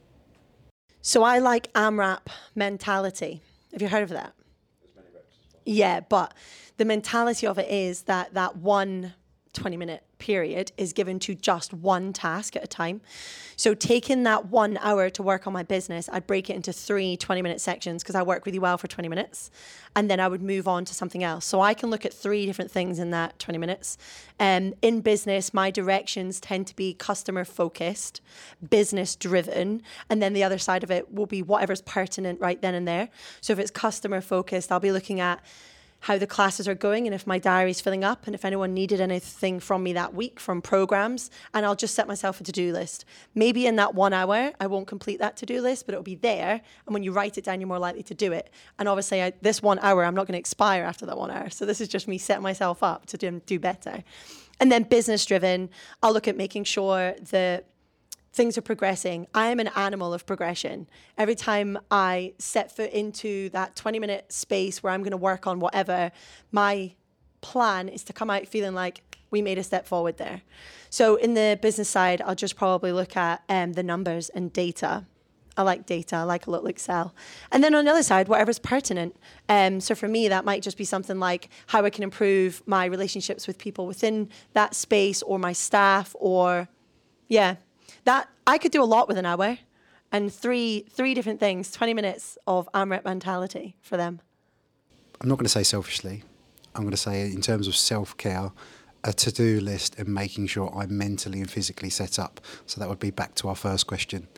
So 1.02 1.22
I 1.22 1.38
like 1.38 1.72
AMRAP 1.74 2.28
mentality. 2.54 3.42
Have 3.72 3.82
you 3.82 3.88
heard 3.88 4.02
of 4.02 4.10
that? 4.10 4.32
Yeah, 5.64 6.00
but 6.00 6.34
the 6.76 6.84
mentality 6.84 7.46
of 7.46 7.58
it 7.58 7.70
is 7.70 8.02
that 8.02 8.34
that 8.34 8.56
one 8.56 9.14
20 9.52 9.76
minute 9.76 10.02
period 10.24 10.72
is 10.78 10.94
given 10.94 11.18
to 11.18 11.34
just 11.34 11.74
one 11.74 12.10
task 12.10 12.56
at 12.56 12.64
a 12.64 12.66
time. 12.66 13.02
So 13.56 13.74
taking 13.74 14.22
that 14.22 14.46
one 14.46 14.78
hour 14.78 15.10
to 15.10 15.22
work 15.22 15.46
on 15.46 15.52
my 15.52 15.62
business, 15.62 16.08
I'd 16.10 16.26
break 16.26 16.48
it 16.48 16.56
into 16.56 16.72
three 16.72 17.14
20 17.18 17.42
minute 17.42 17.60
sections 17.60 18.02
because 18.02 18.14
I 18.14 18.22
work 18.22 18.46
really 18.46 18.58
well 18.58 18.78
for 18.78 18.88
20 18.88 19.06
minutes. 19.06 19.50
And 19.94 20.10
then 20.10 20.20
I 20.20 20.28
would 20.28 20.40
move 20.40 20.66
on 20.66 20.86
to 20.86 20.94
something 20.94 21.22
else. 21.22 21.44
So 21.44 21.60
I 21.60 21.74
can 21.74 21.90
look 21.90 22.06
at 22.06 22.12
three 22.14 22.46
different 22.46 22.70
things 22.70 22.98
in 22.98 23.10
that 23.10 23.38
20 23.38 23.58
minutes. 23.58 23.98
Um, 24.40 24.72
in 24.80 25.02
business, 25.02 25.52
my 25.52 25.70
directions 25.70 26.40
tend 26.40 26.68
to 26.68 26.74
be 26.74 26.94
customer 26.94 27.44
focused, 27.44 28.22
business 28.70 29.16
driven. 29.16 29.82
And 30.08 30.22
then 30.22 30.32
the 30.32 30.42
other 30.42 30.58
side 30.58 30.82
of 30.82 30.90
it 30.90 31.12
will 31.12 31.26
be 31.26 31.42
whatever's 31.42 31.82
pertinent 31.82 32.40
right 32.40 32.62
then 32.62 32.74
and 32.74 32.88
there. 32.88 33.10
So 33.42 33.52
if 33.52 33.58
it's 33.58 33.70
customer 33.70 34.22
focused, 34.22 34.72
I'll 34.72 34.80
be 34.80 34.90
looking 34.90 35.20
at 35.20 35.44
how 36.04 36.18
the 36.18 36.26
classes 36.26 36.68
are 36.68 36.74
going 36.74 37.06
and 37.06 37.14
if 37.14 37.26
my 37.26 37.38
diary's 37.38 37.80
filling 37.80 38.04
up 38.04 38.26
and 38.26 38.34
if 38.34 38.44
anyone 38.44 38.74
needed 38.74 39.00
anything 39.00 39.58
from 39.58 39.82
me 39.82 39.90
that 39.94 40.12
week 40.12 40.38
from 40.38 40.60
programs 40.60 41.30
and 41.54 41.64
I'll 41.64 41.74
just 41.74 41.94
set 41.94 42.06
myself 42.06 42.42
a 42.42 42.44
to-do 42.44 42.74
list. 42.74 43.06
Maybe 43.34 43.66
in 43.66 43.76
that 43.76 43.94
1 43.94 44.12
hour 44.12 44.52
I 44.60 44.66
won't 44.66 44.86
complete 44.86 45.18
that 45.20 45.34
to-do 45.38 45.62
list 45.62 45.86
but 45.86 45.94
it'll 45.94 46.02
be 46.02 46.14
there 46.14 46.60
and 46.86 46.92
when 46.92 47.02
you 47.02 47.10
write 47.10 47.38
it 47.38 47.44
down 47.44 47.58
you're 47.58 47.68
more 47.68 47.78
likely 47.78 48.02
to 48.02 48.14
do 48.14 48.32
it. 48.32 48.50
And 48.78 48.86
obviously 48.86 49.22
I, 49.22 49.32
this 49.40 49.62
1 49.62 49.78
hour 49.78 50.04
I'm 50.04 50.14
not 50.14 50.26
going 50.26 50.34
to 50.34 50.38
expire 50.38 50.84
after 50.84 51.06
that 51.06 51.16
1 51.16 51.30
hour. 51.30 51.48
So 51.48 51.64
this 51.64 51.80
is 51.80 51.88
just 51.88 52.06
me 52.06 52.18
setting 52.18 52.42
myself 52.42 52.82
up 52.82 53.06
to 53.06 53.16
do, 53.16 53.40
do 53.46 53.58
better. 53.58 54.04
And 54.60 54.70
then 54.70 54.82
business 54.82 55.24
driven, 55.24 55.70
I'll 56.02 56.12
look 56.12 56.28
at 56.28 56.36
making 56.36 56.64
sure 56.64 57.14
the 57.30 57.64
things 58.34 58.58
are 58.58 58.62
progressing. 58.62 59.28
I 59.32 59.48
am 59.48 59.60
an 59.60 59.70
animal 59.76 60.12
of 60.12 60.26
progression. 60.26 60.88
Every 61.16 61.36
time 61.36 61.78
I 61.90 62.34
set 62.38 62.74
foot 62.74 62.90
into 62.90 63.48
that 63.50 63.76
20 63.76 64.00
minute 64.00 64.32
space 64.32 64.82
where 64.82 64.92
I'm 64.92 65.02
going 65.02 65.12
to 65.12 65.16
work 65.16 65.46
on 65.46 65.60
whatever, 65.60 66.10
my 66.50 66.94
plan 67.40 67.88
is 67.88 68.02
to 68.04 68.12
come 68.12 68.30
out 68.30 68.48
feeling 68.48 68.74
like 68.74 69.02
we 69.30 69.40
made 69.40 69.56
a 69.56 69.62
step 69.62 69.86
forward 69.86 70.16
there. 70.16 70.42
So, 70.90 71.16
in 71.16 71.34
the 71.34 71.58
business 71.62 71.88
side, 71.88 72.22
I'll 72.22 72.34
just 72.34 72.56
probably 72.56 72.92
look 72.92 73.16
at 73.16 73.42
um, 73.48 73.72
the 73.72 73.82
numbers 73.82 74.28
and 74.30 74.52
data. 74.52 75.06
I 75.56 75.62
like 75.62 75.86
data. 75.86 76.16
I 76.16 76.22
like 76.22 76.48
a 76.48 76.50
little 76.50 76.66
Excel. 76.66 77.14
And 77.52 77.62
then 77.62 77.76
on 77.76 77.84
the 77.84 77.90
other 77.92 78.02
side, 78.02 78.26
whatever's 78.26 78.58
pertinent. 78.58 79.16
Um, 79.48 79.80
so 79.80 79.94
for 79.94 80.08
me, 80.08 80.26
that 80.28 80.44
might 80.44 80.62
just 80.62 80.76
be 80.76 80.84
something 80.84 81.20
like 81.20 81.48
how 81.68 81.84
I 81.84 81.90
can 81.90 82.02
improve 82.02 82.62
my 82.66 82.86
relationships 82.86 83.46
with 83.46 83.58
people 83.58 83.86
within 83.86 84.28
that 84.54 84.74
space 84.74 85.22
or 85.22 85.38
my 85.38 85.52
staff 85.52 86.16
or, 86.18 86.68
yeah, 87.28 87.56
that 88.04 88.28
I 88.46 88.58
could 88.58 88.72
do 88.72 88.82
a 88.82 88.84
lot 88.84 89.08
with 89.08 89.18
an 89.18 89.26
hour 89.26 89.58
and 90.12 90.32
three 90.32 90.86
three 90.90 91.14
different 91.14 91.40
things, 91.40 91.70
20 91.72 91.94
minutes 91.94 92.38
of 92.46 92.68
AMRAP 92.72 93.04
mentality 93.04 93.76
for 93.80 93.96
them. 93.96 94.20
I'm 95.20 95.28
not 95.28 95.36
going 95.36 95.46
to 95.46 95.50
say 95.50 95.62
selfishly. 95.62 96.22
I'm 96.74 96.82
going 96.82 96.90
to 96.90 96.96
say 96.96 97.22
in 97.22 97.40
terms 97.40 97.68
of 97.68 97.76
self 97.76 98.16
care, 98.16 98.50
a 99.04 99.12
to 99.12 99.32
do 99.32 99.60
list 99.60 99.98
and 99.98 100.08
making 100.08 100.46
sure 100.46 100.72
I'm 100.74 100.96
mentally 100.96 101.40
and 101.40 101.50
physically 101.50 101.90
set 101.90 102.18
up. 102.18 102.40
So 102.66 102.80
that 102.80 102.88
would 102.88 102.98
be 102.98 103.10
back 103.10 103.34
to 103.36 103.48
our 103.48 103.54
first 103.54 103.86
question 103.86 104.28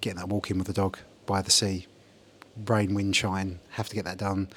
getting 0.00 0.18
that 0.18 0.28
walk 0.28 0.50
in 0.50 0.58
with 0.58 0.66
the 0.66 0.72
dog 0.72 0.98
by 1.24 1.42
the 1.42 1.50
sea, 1.50 1.86
rain, 2.66 2.94
wind, 2.94 3.16
shine, 3.16 3.58
have 3.70 3.88
to 3.88 3.94
get 3.94 4.04
that 4.04 4.18
done. 4.18 4.48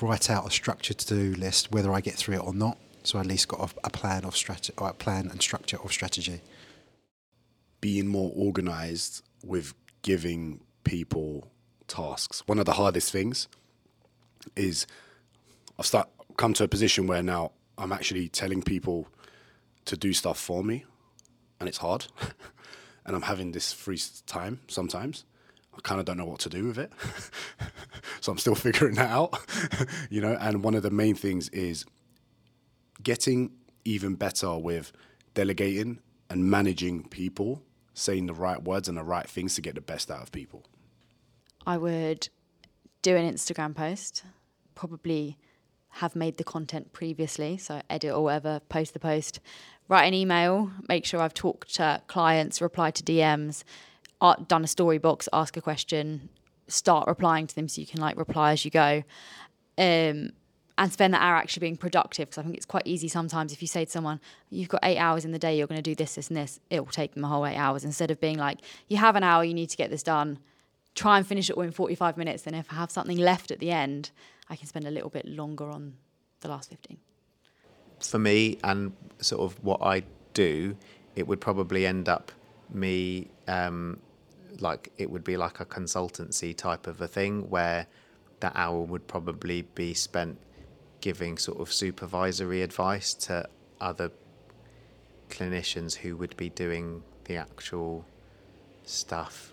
Write 0.00 0.28
out 0.28 0.46
a 0.46 0.50
structured 0.50 0.98
to 0.98 1.14
do 1.14 1.38
list, 1.38 1.70
whether 1.70 1.92
I 1.92 2.00
get 2.00 2.14
through 2.14 2.34
it 2.34 2.44
or 2.44 2.52
not. 2.52 2.76
So 3.04 3.18
I 3.18 3.22
at 3.22 3.26
least 3.26 3.48
got 3.48 3.72
a, 3.84 3.90
plan 3.90 4.24
of 4.24 4.36
strategy, 4.36 4.72
a 4.76 4.92
plan 4.92 5.28
and 5.30 5.40
structure 5.40 5.78
of 5.82 5.92
strategy. 5.92 6.40
Being 7.82 8.06
more 8.06 8.32
organized 8.34 9.22
with 9.44 9.74
giving 10.00 10.60
people 10.84 11.50
tasks. 11.88 12.42
One 12.46 12.58
of 12.58 12.64
the 12.64 12.72
hardest 12.72 13.12
things 13.12 13.48
is 14.56 14.86
I've 15.78 15.84
start 15.84 16.08
come 16.38 16.54
to 16.54 16.64
a 16.64 16.68
position 16.68 17.06
where 17.06 17.22
now 17.22 17.52
I'm 17.76 17.92
actually 17.92 18.28
telling 18.28 18.62
people 18.62 19.08
to 19.84 19.96
do 19.96 20.14
stuff 20.14 20.38
for 20.38 20.64
me, 20.64 20.84
and 21.60 21.68
it's 21.68 21.78
hard. 21.78 22.06
and 23.04 23.16
I'm 23.16 23.22
having 23.22 23.52
this 23.52 23.72
free 23.72 24.00
time 24.26 24.60
sometimes. 24.68 25.24
I 25.74 25.80
kind 25.82 25.98
of 25.98 26.06
don't 26.06 26.18
know 26.18 26.24
what 26.24 26.40
to 26.40 26.48
do 26.48 26.66
with 26.66 26.78
it. 26.78 26.92
so 28.20 28.30
I'm 28.30 28.38
still 28.38 28.54
figuring 28.66 28.94
that 28.94 29.10
out. 29.10 29.38
you 30.08 30.20
know, 30.20 30.36
and 30.40 30.62
one 30.62 30.74
of 30.74 30.82
the 30.82 30.90
main 30.90 31.14
things 31.14 31.48
is 31.48 31.84
getting 33.02 33.52
even 33.84 34.14
better 34.14 34.56
with 34.56 34.92
delegating 35.34 35.98
and 36.30 36.48
managing 36.48 37.08
people, 37.08 37.62
saying 37.94 38.26
the 38.26 38.34
right 38.34 38.62
words 38.62 38.88
and 38.88 38.96
the 38.96 39.04
right 39.04 39.28
things 39.28 39.54
to 39.54 39.60
get 39.60 39.74
the 39.74 39.80
best 39.80 40.10
out 40.10 40.22
of 40.22 40.32
people. 40.32 40.64
I 41.66 41.76
would 41.76 42.28
do 43.02 43.16
an 43.16 43.32
Instagram 43.32 43.74
post, 43.74 44.24
probably 44.74 45.38
have 45.96 46.16
made 46.16 46.38
the 46.38 46.44
content 46.44 46.92
previously, 46.92 47.58
so 47.58 47.82
edit 47.90 48.12
or 48.12 48.24
whatever, 48.24 48.60
post 48.68 48.94
the 48.94 48.98
post, 48.98 49.40
write 49.88 50.06
an 50.06 50.14
email, 50.14 50.70
make 50.88 51.04
sure 51.04 51.20
I've 51.20 51.34
talked 51.34 51.74
to 51.74 52.00
clients, 52.06 52.62
replied 52.62 52.94
to 52.96 53.02
DMs, 53.02 53.62
done 54.48 54.64
a 54.64 54.68
story 54.68 54.98
box, 54.98 55.28
ask 55.32 55.56
a 55.56 55.60
question, 55.60 56.30
start 56.66 57.06
replying 57.06 57.46
to 57.46 57.54
them 57.54 57.68
so 57.68 57.80
you 57.80 57.86
can 57.86 58.00
like 58.00 58.16
reply 58.16 58.52
as 58.52 58.64
you 58.64 58.70
go. 58.70 59.02
Um, 59.76 60.30
and 60.82 60.92
spend 60.92 61.14
that 61.14 61.22
hour 61.22 61.36
actually 61.36 61.60
being 61.60 61.76
productive 61.76 62.28
because 62.28 62.38
I 62.38 62.42
think 62.42 62.56
it's 62.56 62.66
quite 62.66 62.82
easy 62.86 63.06
sometimes 63.06 63.52
if 63.52 63.62
you 63.62 63.68
say 63.68 63.84
to 63.84 63.90
someone, 63.90 64.20
you've 64.50 64.68
got 64.68 64.80
eight 64.82 64.98
hours 64.98 65.24
in 65.24 65.30
the 65.30 65.38
day, 65.38 65.56
you're 65.56 65.68
going 65.68 65.78
to 65.78 65.82
do 65.82 65.94
this, 65.94 66.16
this, 66.16 66.26
and 66.26 66.36
this, 66.36 66.58
it 66.70 66.80
will 66.80 66.90
take 66.90 67.14
them 67.14 67.22
the 67.22 67.28
whole 67.28 67.46
eight 67.46 67.56
hours 67.56 67.84
instead 67.84 68.10
of 68.10 68.18
being 68.18 68.36
like, 68.36 68.58
you 68.88 68.96
have 68.96 69.14
an 69.14 69.22
hour, 69.22 69.44
you 69.44 69.54
need 69.54 69.70
to 69.70 69.76
get 69.76 69.90
this 69.90 70.02
done. 70.02 70.40
Try 70.96 71.18
and 71.18 71.26
finish 71.26 71.48
it 71.48 71.52
all 71.52 71.62
in 71.62 71.70
45 71.70 72.16
minutes. 72.16 72.42
Then, 72.42 72.54
if 72.54 72.66
I 72.72 72.74
have 72.74 72.90
something 72.90 73.16
left 73.16 73.52
at 73.52 73.60
the 73.60 73.70
end, 73.70 74.10
I 74.50 74.56
can 74.56 74.66
spend 74.66 74.84
a 74.84 74.90
little 74.90 75.08
bit 75.08 75.24
longer 75.24 75.70
on 75.70 75.94
the 76.40 76.48
last 76.48 76.68
15. 76.68 76.98
For 78.00 78.18
me, 78.18 78.58
and 78.64 78.92
sort 79.20 79.40
of 79.40 79.62
what 79.62 79.80
I 79.82 80.02
do, 80.34 80.76
it 81.14 81.28
would 81.28 81.40
probably 81.40 81.86
end 81.86 82.08
up 82.08 82.32
me 82.70 83.28
um, 83.46 84.00
like 84.58 84.90
it 84.98 85.08
would 85.08 85.22
be 85.22 85.36
like 85.36 85.60
a 85.60 85.64
consultancy 85.64 86.54
type 86.56 86.88
of 86.88 87.00
a 87.00 87.06
thing 87.06 87.48
where 87.48 87.86
that 88.40 88.52
hour 88.56 88.80
would 88.80 89.06
probably 89.06 89.62
be 89.62 89.94
spent 89.94 90.36
giving 91.02 91.36
sort 91.36 91.60
of 91.60 91.70
supervisory 91.70 92.62
advice 92.62 93.12
to 93.12 93.46
other 93.80 94.10
clinicians 95.28 95.96
who 95.96 96.16
would 96.16 96.34
be 96.38 96.48
doing 96.48 97.02
the 97.24 97.36
actual 97.36 98.06
stuff. 98.84 99.52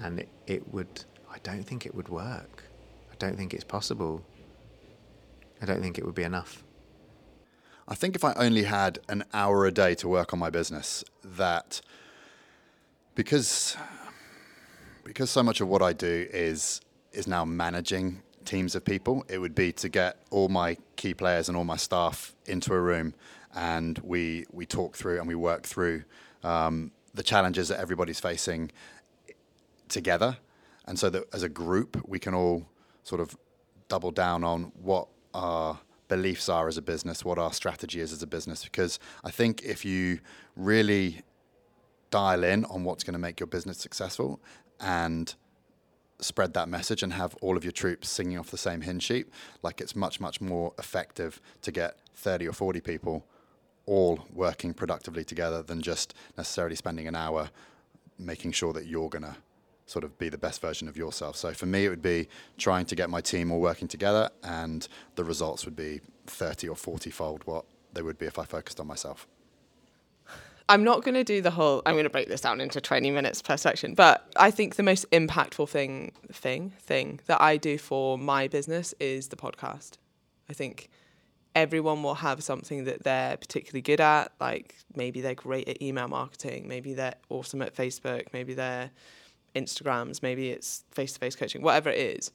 And 0.00 0.20
it, 0.20 0.28
it 0.46 0.72
would 0.72 1.04
i 1.30 1.38
don't 1.42 1.64
think 1.64 1.84
it 1.84 1.94
would 1.94 2.08
work. 2.08 2.64
I 3.12 3.16
don't 3.18 3.36
think 3.36 3.52
it's 3.52 3.64
possible. 3.64 4.24
I 5.60 5.66
don't 5.66 5.82
think 5.82 5.98
it 5.98 6.06
would 6.06 6.14
be 6.14 6.22
enough. 6.22 6.62
I 7.88 7.94
think 7.94 8.14
if 8.14 8.24
I 8.24 8.32
only 8.34 8.62
had 8.62 9.00
an 9.08 9.24
hour 9.34 9.66
a 9.66 9.72
day 9.72 9.94
to 9.96 10.08
work 10.08 10.32
on 10.32 10.38
my 10.38 10.48
business, 10.48 11.04
that 11.22 11.80
because 13.14 13.76
because 15.04 15.28
so 15.30 15.42
much 15.42 15.60
of 15.60 15.68
what 15.68 15.82
I 15.82 15.92
do 15.92 16.26
is 16.32 16.80
is 17.12 17.26
now 17.26 17.44
managing 17.44 18.22
teams 18.44 18.74
of 18.74 18.84
people, 18.84 19.24
it 19.28 19.38
would 19.38 19.54
be 19.54 19.72
to 19.72 19.88
get 19.88 20.18
all 20.30 20.48
my 20.48 20.76
key 20.96 21.14
players 21.14 21.48
and 21.48 21.56
all 21.56 21.64
my 21.64 21.76
staff 21.76 22.34
into 22.46 22.72
a 22.72 22.80
room 22.80 23.14
and 23.54 23.98
we 24.00 24.44
we 24.52 24.66
talk 24.66 24.96
through 24.96 25.18
and 25.18 25.28
we 25.28 25.34
work 25.34 25.62
through 25.64 26.02
um, 26.42 26.90
the 27.14 27.22
challenges 27.22 27.68
that 27.68 27.78
everybody's 27.80 28.20
facing 28.20 28.70
together, 29.88 30.38
and 30.86 30.98
so 30.98 31.08
that 31.10 31.24
as 31.32 31.42
a 31.42 31.48
group 31.48 32.02
we 32.06 32.18
can 32.18 32.34
all 32.34 32.66
sort 33.02 33.20
of 33.20 33.36
double 33.88 34.10
down 34.10 34.42
on 34.44 34.72
what 34.82 35.08
our 35.32 35.78
beliefs 36.08 36.48
are 36.48 36.68
as 36.68 36.76
a 36.76 36.82
business, 36.82 37.24
what 37.24 37.38
our 37.38 37.52
strategy 37.52 38.00
is 38.00 38.12
as 38.12 38.22
a 38.22 38.26
business. 38.26 38.64
Because 38.64 38.98
I 39.22 39.30
think 39.30 39.62
if 39.62 39.84
you 39.84 40.20
really 40.56 41.22
dial 42.10 42.44
in 42.44 42.64
on 42.66 42.84
what's 42.84 43.04
going 43.04 43.14
to 43.14 43.18
make 43.18 43.40
your 43.40 43.46
business 43.46 43.78
successful 43.78 44.40
and 44.80 45.34
spread 46.20 46.54
that 46.54 46.68
message 46.68 47.02
and 47.02 47.12
have 47.12 47.34
all 47.40 47.56
of 47.56 47.64
your 47.64 47.72
troops 47.72 48.08
singing 48.08 48.38
off 48.38 48.50
the 48.50 48.58
same 48.58 48.82
hymn 48.82 48.98
sheet, 48.98 49.28
like 49.62 49.80
it's 49.80 49.96
much, 49.96 50.20
much 50.20 50.40
more 50.40 50.72
effective 50.78 51.40
to 51.62 51.72
get 51.72 51.98
30 52.14 52.48
or 52.48 52.52
40 52.52 52.80
people 52.80 53.24
all 53.86 54.24
working 54.32 54.72
productively 54.72 55.24
together 55.24 55.62
than 55.62 55.82
just 55.82 56.14
necessarily 56.36 56.76
spending 56.76 57.06
an 57.06 57.14
hour 57.14 57.50
making 58.18 58.52
sure 58.52 58.72
that 58.72 58.86
you're 58.86 59.08
going 59.08 59.22
to 59.22 59.36
sort 59.86 60.04
of 60.04 60.16
be 60.18 60.28
the 60.28 60.38
best 60.38 60.60
version 60.60 60.88
of 60.88 60.96
yourself. 60.96 61.36
So 61.36 61.52
for 61.52 61.66
me, 61.66 61.84
it 61.84 61.88
would 61.90 62.02
be 62.02 62.28
trying 62.56 62.86
to 62.86 62.94
get 62.94 63.10
my 63.10 63.20
team 63.20 63.52
all 63.52 63.60
working 63.60 63.88
together, 63.88 64.30
and 64.42 64.86
the 65.16 65.24
results 65.24 65.64
would 65.66 65.76
be 65.76 66.00
30 66.26 66.68
or 66.68 66.76
40 66.76 67.10
fold 67.10 67.42
what 67.44 67.64
they 67.92 68.02
would 68.02 68.18
be 68.18 68.26
if 68.26 68.38
I 68.38 68.44
focused 68.44 68.80
on 68.80 68.86
myself. 68.86 69.26
I'm 70.68 70.82
not 70.82 71.02
going 71.02 71.14
to 71.14 71.24
do 71.24 71.42
the 71.42 71.50
whole. 71.50 71.82
I'm 71.84 71.94
going 71.94 72.04
to 72.04 72.10
break 72.10 72.28
this 72.28 72.40
down 72.40 72.60
into 72.60 72.80
20 72.80 73.10
minutes 73.10 73.42
per 73.42 73.56
section. 73.56 73.94
But 73.94 74.30
I 74.36 74.50
think 74.50 74.76
the 74.76 74.82
most 74.82 75.10
impactful 75.10 75.68
thing, 75.68 76.12
thing, 76.32 76.72
thing 76.80 77.20
that 77.26 77.40
I 77.40 77.56
do 77.56 77.76
for 77.76 78.16
my 78.16 78.48
business 78.48 78.94
is 78.98 79.28
the 79.28 79.36
podcast. 79.36 79.98
I 80.48 80.54
think 80.54 80.88
everyone 81.54 82.02
will 82.02 82.16
have 82.16 82.42
something 82.42 82.84
that 82.84 83.04
they're 83.04 83.36
particularly 83.36 83.82
good 83.82 84.00
at. 84.00 84.32
Like 84.40 84.76
maybe 84.96 85.20
they're 85.20 85.34
great 85.34 85.68
at 85.68 85.82
email 85.82 86.08
marketing. 86.08 86.66
Maybe 86.66 86.94
they're 86.94 87.16
awesome 87.28 87.60
at 87.60 87.74
Facebook. 87.74 88.28
Maybe 88.32 88.54
they're 88.54 88.90
Instagrams, 89.54 90.22
maybe 90.22 90.50
it's 90.50 90.84
face 90.90 91.12
to 91.12 91.18
face 91.18 91.36
coaching, 91.36 91.62
whatever 91.62 91.90
it 91.90 91.98
is. 91.98 92.30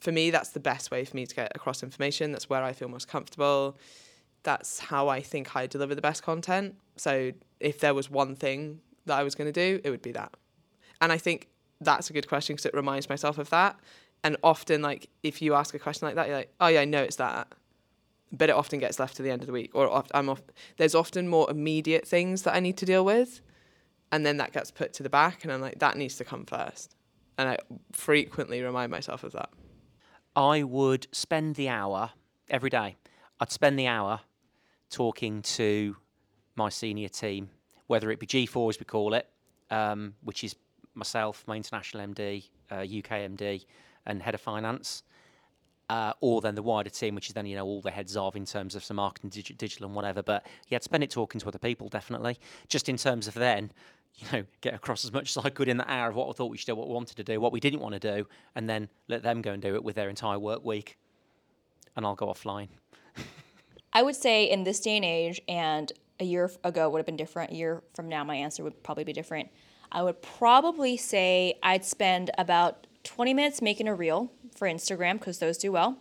For 0.00 0.12
me, 0.12 0.30
that's 0.30 0.50
the 0.50 0.60
best 0.60 0.90
way 0.90 1.04
for 1.04 1.16
me 1.16 1.26
to 1.26 1.34
get 1.34 1.52
across 1.54 1.82
information. 1.82 2.32
That's 2.32 2.48
where 2.48 2.62
I 2.62 2.72
feel 2.72 2.88
most 2.88 3.08
comfortable. 3.08 3.76
That's 4.42 4.78
how 4.78 5.08
I 5.08 5.20
think 5.20 5.56
I 5.56 5.66
deliver 5.66 5.94
the 5.94 6.02
best 6.02 6.22
content. 6.22 6.76
So 6.98 7.32
if 7.60 7.80
there 7.80 7.94
was 7.94 8.10
one 8.10 8.36
thing 8.36 8.80
that 9.06 9.18
I 9.18 9.22
was 9.22 9.34
going 9.34 9.52
to 9.52 9.52
do, 9.52 9.80
it 9.84 9.90
would 9.90 10.02
be 10.02 10.12
that. 10.12 10.32
And 11.00 11.12
I 11.12 11.18
think 11.18 11.48
that's 11.80 12.10
a 12.10 12.12
good 12.12 12.28
question 12.28 12.56
because 12.56 12.66
it 12.66 12.74
reminds 12.74 13.08
myself 13.08 13.38
of 13.38 13.50
that. 13.50 13.78
And 14.24 14.36
often, 14.42 14.82
like, 14.82 15.08
if 15.22 15.40
you 15.40 15.54
ask 15.54 15.74
a 15.74 15.78
question 15.78 16.06
like 16.06 16.16
that, 16.16 16.26
you're 16.26 16.36
like, 16.36 16.52
oh, 16.60 16.66
yeah, 16.66 16.80
I 16.80 16.84
know 16.84 17.02
it's 17.02 17.16
that. 17.16 17.52
But 18.32 18.50
it 18.50 18.56
often 18.56 18.80
gets 18.80 18.98
left 18.98 19.16
to 19.16 19.22
the 19.22 19.30
end 19.30 19.42
of 19.42 19.46
the 19.46 19.52
week. 19.52 19.70
Or 19.74 20.04
I'm 20.12 20.28
off, 20.28 20.42
there's 20.76 20.94
often 20.94 21.28
more 21.28 21.48
immediate 21.50 22.06
things 22.06 22.42
that 22.42 22.54
I 22.54 22.60
need 22.60 22.76
to 22.78 22.86
deal 22.86 23.04
with 23.04 23.40
and 24.10 24.24
then 24.24 24.38
that 24.38 24.52
gets 24.52 24.70
put 24.70 24.92
to 24.94 25.02
the 25.02 25.10
back 25.10 25.44
and 25.44 25.52
i'm 25.52 25.60
like 25.60 25.78
that 25.78 25.96
needs 25.96 26.16
to 26.16 26.24
come 26.24 26.44
first 26.44 26.94
and 27.36 27.48
i 27.48 27.56
frequently 27.92 28.62
remind 28.62 28.90
myself 28.90 29.24
of 29.24 29.32
that 29.32 29.50
i 30.36 30.62
would 30.62 31.06
spend 31.12 31.54
the 31.54 31.68
hour 31.68 32.10
every 32.48 32.70
day 32.70 32.96
i'd 33.40 33.52
spend 33.52 33.78
the 33.78 33.86
hour 33.86 34.20
talking 34.90 35.42
to 35.42 35.96
my 36.58 36.68
senior 36.68 37.08
team 37.08 37.48
whether 37.86 38.10
it 38.10 38.18
be 38.20 38.26
g4 38.26 38.68
as 38.68 38.78
we 38.78 38.84
call 38.84 39.14
it 39.14 39.26
um, 39.70 40.14
which 40.22 40.44
is 40.44 40.54
myself 40.94 41.44
my 41.46 41.56
international 41.56 42.06
md 42.08 42.44
uh, 42.70 42.76
uk 42.76 43.10
md 43.10 43.64
and 44.06 44.22
head 44.22 44.34
of 44.34 44.40
finance 44.40 45.02
uh, 45.90 46.12
or 46.20 46.40
then 46.40 46.54
the 46.54 46.62
wider 46.62 46.90
team, 46.90 47.14
which 47.14 47.28
is 47.28 47.34
then 47.34 47.46
you 47.46 47.56
know 47.56 47.64
all 47.64 47.80
the 47.80 47.90
heads 47.90 48.16
of 48.16 48.36
in 48.36 48.44
terms 48.44 48.74
of 48.74 48.84
some 48.84 48.96
marketing, 48.96 49.30
dig- 49.30 49.56
digital, 49.56 49.86
and 49.86 49.94
whatever. 49.94 50.22
But 50.22 50.46
yeah, 50.68 50.76
I'd 50.76 50.82
spend 50.82 51.02
it 51.02 51.10
talking 51.10 51.40
to 51.40 51.48
other 51.48 51.58
people 51.58 51.88
definitely. 51.88 52.38
Just 52.68 52.88
in 52.88 52.96
terms 52.96 53.26
of 53.26 53.34
then, 53.34 53.72
you 54.16 54.26
know, 54.32 54.44
get 54.60 54.74
across 54.74 55.04
as 55.04 55.12
much 55.12 55.36
as 55.36 55.44
I 55.44 55.50
could 55.50 55.68
in 55.68 55.78
that 55.78 55.88
hour 55.88 56.10
of 56.10 56.16
what 56.16 56.28
I 56.28 56.32
thought 56.32 56.50
we 56.50 56.58
should 56.58 56.66
do, 56.66 56.74
what 56.74 56.88
we 56.88 56.94
wanted 56.94 57.16
to 57.16 57.24
do, 57.24 57.40
what 57.40 57.52
we 57.52 57.60
didn't 57.60 57.80
want 57.80 57.94
to 57.94 58.00
do, 58.00 58.26
and 58.54 58.68
then 58.68 58.88
let 59.08 59.22
them 59.22 59.40
go 59.40 59.52
and 59.52 59.62
do 59.62 59.74
it 59.74 59.84
with 59.84 59.96
their 59.96 60.10
entire 60.10 60.38
work 60.38 60.64
week. 60.64 60.98
And 61.96 62.04
I'll 62.04 62.14
go 62.14 62.26
offline. 62.26 62.68
I 63.92 64.02
would 64.02 64.16
say 64.16 64.44
in 64.44 64.64
this 64.64 64.80
day 64.80 64.96
and 64.96 65.04
age, 65.04 65.40
and 65.48 65.90
a 66.20 66.24
year 66.24 66.50
ago 66.64 66.88
would 66.88 66.98
have 66.98 67.06
been 67.06 67.16
different. 67.16 67.52
A 67.52 67.54
year 67.54 67.82
from 67.94 68.08
now, 68.08 68.24
my 68.24 68.36
answer 68.36 68.62
would 68.64 68.82
probably 68.82 69.04
be 69.04 69.12
different. 69.12 69.48
I 69.90 70.02
would 70.02 70.20
probably 70.20 70.96
say 70.96 71.58
I'd 71.62 71.84
spend 71.84 72.30
about 72.36 72.86
20 73.04 73.34
minutes 73.34 73.62
making 73.62 73.88
a 73.88 73.94
reel 73.94 74.30
for 74.54 74.68
Instagram 74.68 75.14
because 75.14 75.38
those 75.38 75.56
do 75.58 75.72
well. 75.72 75.98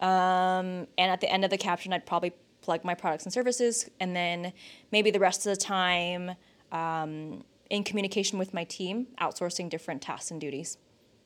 Um, 0.00 0.86
and 0.98 1.10
at 1.10 1.20
the 1.20 1.30
end 1.30 1.44
of 1.44 1.50
the 1.50 1.56
caption, 1.56 1.92
I'd 1.92 2.04
probably 2.04 2.32
plug 2.60 2.84
my 2.84 2.94
products 2.94 3.24
and 3.24 3.32
services. 3.32 3.88
And 4.00 4.14
then 4.14 4.52
maybe 4.92 5.10
the 5.10 5.20
rest 5.20 5.46
of 5.46 5.50
the 5.50 5.60
time, 5.60 6.32
um, 6.72 7.44
in 7.70 7.82
communication 7.84 8.38
with 8.38 8.54
my 8.54 8.64
team, 8.64 9.06
outsourcing 9.20 9.68
different 9.70 10.02
tasks 10.02 10.30
and 10.30 10.40
duties. 10.40 10.78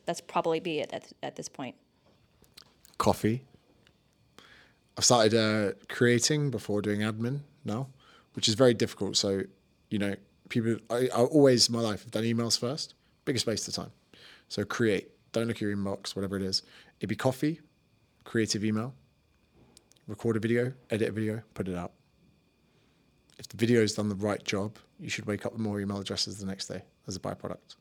That's 0.05 0.21
probably 0.21 0.59
be 0.59 0.79
it 0.79 0.91
at, 0.93 1.11
at 1.21 1.35
this 1.35 1.49
point. 1.49 1.75
Coffee. 2.97 3.43
I've 4.97 5.05
started 5.05 5.33
uh, 5.33 5.73
creating 5.87 6.51
before 6.51 6.81
doing 6.81 7.01
admin 7.01 7.41
now, 7.63 7.87
which 8.33 8.47
is 8.47 8.55
very 8.55 8.73
difficult. 8.73 9.17
So, 9.17 9.43
you 9.89 9.99
know, 9.99 10.15
people, 10.49 10.77
I, 10.89 11.09
I 11.13 11.21
always 11.21 11.69
in 11.69 11.75
my 11.75 11.81
life 11.81 12.03
have 12.03 12.11
done 12.11 12.23
emails 12.23 12.59
first, 12.59 12.95
biggest 13.25 13.45
waste 13.47 13.67
of 13.67 13.73
time. 13.73 13.91
So 14.47 14.63
create, 14.65 15.11
don't 15.31 15.47
look 15.47 15.57
at 15.57 15.61
your 15.61 15.75
inbox, 15.75 16.15
whatever 16.15 16.35
it 16.35 16.43
is. 16.43 16.63
It'd 16.99 17.09
be 17.09 17.15
coffee, 17.15 17.61
creative 18.23 18.65
email, 18.65 18.93
record 20.07 20.35
a 20.35 20.39
video, 20.39 20.73
edit 20.89 21.09
a 21.09 21.11
video, 21.11 21.41
put 21.53 21.67
it 21.67 21.75
out 21.75 21.93
if 23.41 23.47
the 23.47 23.57
video 23.57 23.77
video's 23.77 23.95
done 23.95 24.07
the 24.07 24.15
right 24.15 24.43
job, 24.43 24.77
you 24.99 25.09
should 25.09 25.25
wake 25.25 25.47
up 25.47 25.53
with 25.53 25.61
more 25.61 25.81
email 25.81 25.97
addresses 25.97 26.37
the 26.37 26.45
next 26.45 26.67
day 26.67 26.83
as 27.07 27.15
a 27.15 27.19
byproduct. 27.19 27.75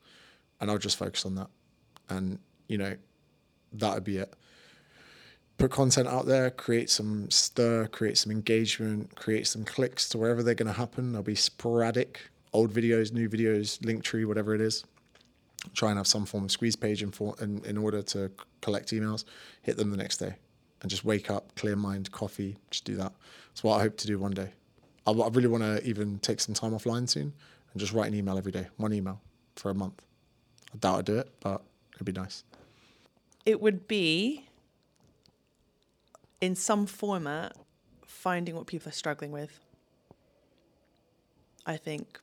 And 0.58 0.70
I'll 0.70 0.78
just 0.78 0.96
focus 0.96 1.26
on 1.26 1.34
that. 1.34 1.48
And, 2.08 2.38
you 2.66 2.78
know, 2.78 2.96
that 3.74 3.92
would 3.92 4.04
be 4.04 4.16
it. 4.16 4.32
Put 5.60 5.72
content 5.72 6.08
out 6.08 6.24
there, 6.24 6.50
create 6.50 6.88
some 6.88 7.30
stir, 7.30 7.86
create 7.88 8.16
some 8.16 8.32
engagement, 8.32 9.14
create 9.14 9.46
some 9.46 9.66
clicks 9.66 10.08
to 10.08 10.16
wherever 10.16 10.42
they're 10.42 10.54
going 10.54 10.72
to 10.72 10.72
happen. 10.72 11.12
They'll 11.12 11.22
be 11.22 11.34
sporadic, 11.34 12.18
old 12.54 12.72
videos, 12.72 13.12
new 13.12 13.28
videos, 13.28 13.84
link 13.84 14.02
tree, 14.02 14.24
whatever 14.24 14.54
it 14.54 14.62
is. 14.62 14.84
try 15.74 15.90
and 15.90 15.98
have 15.98 16.06
some 16.06 16.24
form 16.24 16.44
of 16.44 16.50
squeeze 16.50 16.76
page 16.76 17.02
in, 17.02 17.10
for, 17.10 17.34
in, 17.42 17.62
in 17.64 17.76
order 17.76 18.00
to 18.00 18.30
collect 18.62 18.88
emails, 18.88 19.24
hit 19.60 19.76
them 19.76 19.90
the 19.90 19.98
next 19.98 20.16
day, 20.16 20.34
and 20.80 20.90
just 20.90 21.04
wake 21.04 21.30
up, 21.30 21.54
clear 21.56 21.76
mind, 21.76 22.10
coffee, 22.10 22.56
just 22.70 22.84
do 22.84 22.96
that. 22.96 23.12
That's 23.48 23.62
what 23.62 23.76
I 23.76 23.82
hope 23.82 23.98
to 23.98 24.06
do 24.06 24.18
one 24.18 24.32
day. 24.32 24.52
I, 25.06 25.10
I 25.10 25.28
really 25.28 25.48
want 25.48 25.62
to 25.62 25.86
even 25.86 26.18
take 26.20 26.40
some 26.40 26.54
time 26.54 26.72
offline 26.72 27.06
soon 27.06 27.34
and 27.72 27.80
just 27.80 27.92
write 27.92 28.08
an 28.08 28.14
email 28.14 28.38
every 28.38 28.52
day, 28.52 28.68
one 28.78 28.92
email 28.92 29.20
for 29.56 29.70
a 29.70 29.74
month. 29.74 30.02
I 30.72 30.78
doubt 30.78 30.98
I'd 31.00 31.04
do 31.04 31.18
it, 31.18 31.30
but 31.40 31.62
it'd 31.94 32.06
be 32.06 32.12
nice. 32.12 32.44
It 33.44 33.60
would 33.60 33.86
be 33.86 34.46
in 36.40 36.54
some 36.54 36.86
format 36.86 37.56
finding 38.06 38.54
what 38.54 38.66
people 38.66 38.88
are 38.88 38.92
struggling 38.92 39.32
with. 39.32 39.60
I 41.66 41.76
think 41.76 42.18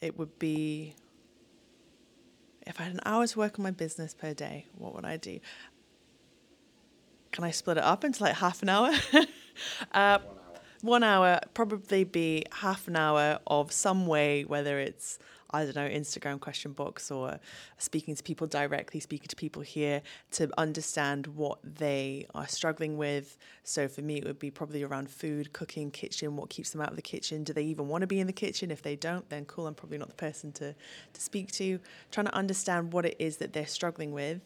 it 0.00 0.18
would 0.18 0.38
be 0.38 0.94
if 2.66 2.80
I 2.80 2.84
had 2.84 2.94
an 2.94 3.00
hour 3.04 3.26
to 3.26 3.38
work 3.38 3.58
on 3.58 3.62
my 3.62 3.70
business 3.70 4.14
per 4.14 4.32
day, 4.32 4.66
what 4.76 4.94
would 4.94 5.04
I 5.04 5.16
do? 5.16 5.38
Can 7.32 7.44
I 7.44 7.50
split 7.50 7.76
it 7.76 7.84
up 7.84 8.04
into 8.04 8.22
like 8.22 8.36
half 8.36 8.62
an 8.62 8.68
hour? 8.68 8.90
uh, 9.92 10.18
one 10.80 11.02
hour, 11.02 11.40
probably 11.52 12.04
be 12.04 12.44
half 12.52 12.88
an 12.88 12.96
hour 12.96 13.38
of 13.46 13.72
some 13.72 14.06
way, 14.06 14.44
whether 14.44 14.78
it's, 14.78 15.18
I 15.54 15.64
don't 15.64 15.76
know, 15.76 15.88
Instagram 15.88 16.40
question 16.40 16.72
box 16.72 17.12
or 17.12 17.38
speaking 17.78 18.16
to 18.16 18.22
people 18.22 18.48
directly, 18.48 18.98
speaking 18.98 19.28
to 19.28 19.36
people 19.36 19.62
here 19.62 20.02
to 20.32 20.50
understand 20.58 21.28
what 21.28 21.58
they 21.62 22.26
are 22.34 22.48
struggling 22.48 22.96
with. 22.96 23.38
So 23.62 23.86
for 23.86 24.02
me, 24.02 24.16
it 24.16 24.24
would 24.24 24.40
be 24.40 24.50
probably 24.50 24.82
around 24.82 25.08
food, 25.08 25.52
cooking, 25.52 25.92
kitchen, 25.92 26.36
what 26.36 26.50
keeps 26.50 26.70
them 26.70 26.80
out 26.80 26.90
of 26.90 26.96
the 26.96 27.02
kitchen. 27.02 27.44
Do 27.44 27.52
they 27.52 27.62
even 27.62 27.86
want 27.86 28.02
to 28.02 28.08
be 28.08 28.18
in 28.18 28.26
the 28.26 28.32
kitchen? 28.32 28.72
If 28.72 28.82
they 28.82 28.96
don't, 28.96 29.28
then 29.30 29.44
cool, 29.44 29.68
I'm 29.68 29.74
probably 29.74 29.98
not 29.98 30.08
the 30.08 30.14
person 30.14 30.50
to, 30.52 30.74
to 31.12 31.20
speak 31.20 31.52
to. 31.52 31.78
Trying 32.10 32.26
to 32.26 32.34
understand 32.34 32.92
what 32.92 33.06
it 33.06 33.14
is 33.20 33.36
that 33.36 33.52
they're 33.52 33.66
struggling 33.66 34.12
with. 34.12 34.40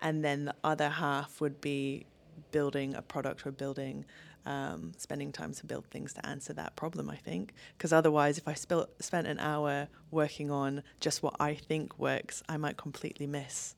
And 0.00 0.24
then 0.24 0.46
the 0.46 0.54
other 0.64 0.88
half 0.88 1.42
would 1.42 1.60
be 1.60 2.06
building 2.52 2.94
a 2.94 3.02
product 3.02 3.46
or 3.46 3.52
building 3.52 4.06
um, 4.46 4.92
spending 4.96 5.32
time 5.32 5.52
to 5.54 5.66
build 5.66 5.86
things 5.86 6.12
to 6.12 6.26
answer 6.26 6.52
that 6.52 6.76
problem 6.76 7.08
i 7.08 7.16
think 7.16 7.52
because 7.76 7.92
otherwise 7.92 8.38
if 8.38 8.46
i 8.46 8.52
spil- 8.52 8.88
spent 9.00 9.26
an 9.26 9.38
hour 9.38 9.88
working 10.10 10.50
on 10.50 10.82
just 11.00 11.22
what 11.22 11.34
i 11.40 11.54
think 11.54 11.98
works 11.98 12.42
i 12.48 12.56
might 12.56 12.76
completely 12.76 13.26
miss 13.26 13.74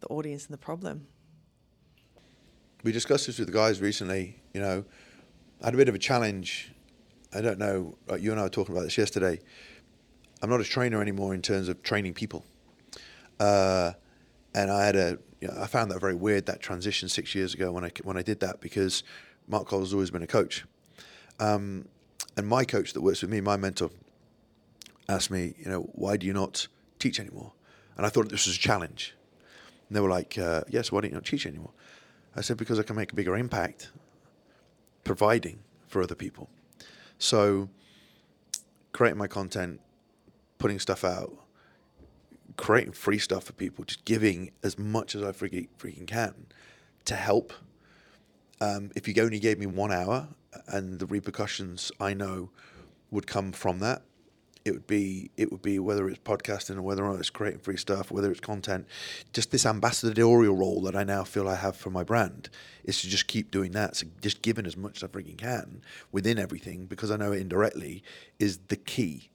the 0.00 0.06
audience 0.06 0.46
and 0.46 0.52
the 0.52 0.58
problem 0.58 1.06
we 2.82 2.92
discussed 2.92 3.26
this 3.26 3.38
with 3.38 3.48
the 3.48 3.54
guys 3.54 3.80
recently. 3.80 4.40
You 4.54 4.60
know, 4.60 4.84
I 5.60 5.66
had 5.66 5.74
a 5.74 5.76
bit 5.76 5.88
of 5.88 5.94
a 5.94 5.98
challenge. 5.98 6.72
I 7.34 7.40
don't 7.40 7.58
know. 7.58 7.96
Like 8.08 8.22
you 8.22 8.30
and 8.30 8.40
I 8.40 8.44
were 8.44 8.48
talking 8.48 8.74
about 8.74 8.84
this 8.84 8.98
yesterday. 8.98 9.40
I'm 10.42 10.50
not 10.50 10.60
a 10.60 10.64
trainer 10.64 11.02
anymore 11.02 11.34
in 11.34 11.42
terms 11.42 11.68
of 11.68 11.82
training 11.82 12.14
people, 12.14 12.44
uh, 13.38 13.92
and 14.54 14.70
I 14.70 14.86
had 14.86 14.96
a. 14.96 15.18
You 15.40 15.48
know, 15.48 15.54
I 15.58 15.66
found 15.66 15.90
that 15.90 16.00
very 16.00 16.14
weird 16.14 16.46
that 16.46 16.60
transition 16.60 17.08
six 17.08 17.34
years 17.34 17.54
ago 17.54 17.72
when 17.72 17.84
I 17.84 17.90
when 18.02 18.16
I 18.16 18.22
did 18.22 18.40
that 18.40 18.60
because 18.60 19.02
Mark 19.50 19.66
Cole 19.66 19.80
has 19.80 19.92
always 19.92 20.10
been 20.10 20.22
a 20.22 20.26
coach, 20.26 20.64
um, 21.38 21.86
and 22.36 22.46
my 22.46 22.64
coach 22.64 22.92
that 22.92 23.02
works 23.02 23.22
with 23.22 23.30
me, 23.30 23.40
my 23.40 23.56
mentor, 23.56 23.90
asked 25.08 25.30
me, 25.30 25.54
you 25.58 25.68
know, 25.68 25.90
why 25.92 26.16
do 26.16 26.26
you 26.26 26.32
not 26.32 26.68
teach 26.98 27.18
anymore? 27.18 27.52
And 27.96 28.06
I 28.06 28.08
thought 28.08 28.28
this 28.28 28.46
was 28.46 28.56
a 28.56 28.60
challenge. 28.60 29.14
And 29.88 29.96
they 29.96 30.00
were 30.00 30.08
like, 30.08 30.38
uh, 30.38 30.62
yes, 30.68 30.92
why 30.92 31.00
don't 31.00 31.10
you 31.10 31.16
not 31.16 31.24
teach 31.24 31.46
anymore? 31.46 31.72
I 32.36 32.42
said, 32.42 32.56
because 32.56 32.78
I 32.78 32.84
can 32.84 32.94
make 32.94 33.12
a 33.12 33.14
bigger 33.14 33.36
impact 33.36 33.90
providing 35.02 35.58
for 35.88 36.00
other 36.00 36.14
people. 36.14 36.48
So, 37.18 37.68
creating 38.92 39.18
my 39.18 39.26
content, 39.26 39.80
putting 40.58 40.78
stuff 40.78 41.04
out, 41.04 41.32
creating 42.56 42.92
free 42.92 43.18
stuff 43.18 43.44
for 43.44 43.52
people, 43.52 43.84
just 43.84 44.04
giving 44.04 44.52
as 44.62 44.78
much 44.78 45.14
as 45.14 45.22
I 45.22 45.32
freaking, 45.32 45.68
freaking 45.78 46.06
can 46.06 46.46
to 47.06 47.16
help. 47.16 47.52
Um, 48.60 48.90
if 48.94 49.08
you 49.08 49.14
only 49.22 49.38
gave 49.38 49.58
me 49.58 49.66
one 49.66 49.92
hour 49.92 50.28
and 50.68 50.98
the 50.98 51.06
repercussions 51.06 51.90
I 52.00 52.14
know 52.14 52.50
would 53.10 53.26
come 53.26 53.52
from 53.52 53.78
that, 53.80 54.02
it 54.64 54.72
would 54.72 54.86
be 54.86 55.30
it 55.36 55.50
would 55.50 55.62
be 55.62 55.78
whether 55.78 56.08
it's 56.08 56.18
podcasting 56.18 56.76
or 56.76 56.82
whether 56.82 57.04
or 57.04 57.12
not 57.12 57.18
it's 57.18 57.30
creating 57.30 57.60
free 57.60 57.76
stuff, 57.76 58.10
whether 58.10 58.30
it's 58.30 58.40
content, 58.40 58.86
just 59.32 59.50
this 59.50 59.64
ambassadorial 59.64 60.54
role 60.54 60.82
that 60.82 60.94
I 60.94 61.02
now 61.02 61.24
feel 61.24 61.48
I 61.48 61.54
have 61.54 61.76
for 61.76 61.90
my 61.90 62.04
brand 62.04 62.50
is 62.84 63.00
to 63.00 63.08
just 63.08 63.26
keep 63.26 63.50
doing 63.50 63.72
that. 63.72 63.96
So 63.96 64.06
just 64.20 64.42
giving 64.42 64.66
as 64.66 64.76
much 64.76 64.98
as 64.98 65.04
I 65.04 65.06
freaking 65.06 65.38
can 65.38 65.82
within 66.12 66.38
everything 66.38 66.86
because 66.86 67.10
I 67.10 67.16
know 67.16 67.32
it 67.32 67.40
indirectly 67.40 68.02
is 68.38 68.58
the 68.68 68.76
key. 68.76 69.30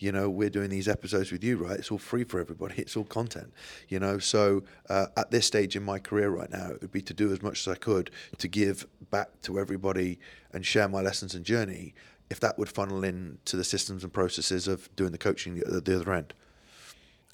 You 0.00 0.12
know, 0.12 0.30
we're 0.30 0.50
doing 0.50 0.70
these 0.70 0.88
episodes 0.88 1.30
with 1.30 1.44
you, 1.44 1.58
right? 1.58 1.78
It's 1.78 1.90
all 1.90 1.98
free 1.98 2.24
for 2.24 2.40
everybody. 2.40 2.74
It's 2.78 2.96
all 2.96 3.04
content, 3.04 3.52
you 3.88 4.00
know. 4.00 4.18
So 4.18 4.64
uh, 4.88 5.06
at 5.16 5.30
this 5.30 5.46
stage 5.46 5.76
in 5.76 5.82
my 5.82 5.98
career 5.98 6.30
right 6.30 6.50
now, 6.50 6.70
it 6.70 6.80
would 6.80 6.90
be 6.90 7.02
to 7.02 7.14
do 7.14 7.32
as 7.32 7.42
much 7.42 7.66
as 7.66 7.72
I 7.72 7.76
could 7.76 8.10
to 8.38 8.48
give 8.48 8.86
back 9.10 9.28
to 9.42 9.60
everybody 9.60 10.18
and 10.52 10.64
share 10.64 10.88
my 10.88 11.02
lessons 11.02 11.34
and 11.34 11.44
journey 11.44 11.94
if 12.30 12.40
that 12.40 12.58
would 12.58 12.70
funnel 12.70 13.04
into 13.04 13.56
the 13.56 13.64
systems 13.64 14.02
and 14.02 14.12
processes 14.12 14.66
of 14.66 14.94
doing 14.96 15.12
the 15.12 15.18
coaching 15.18 15.58
at 15.58 15.84
the 15.84 15.96
other 15.96 16.12
end. 16.12 16.32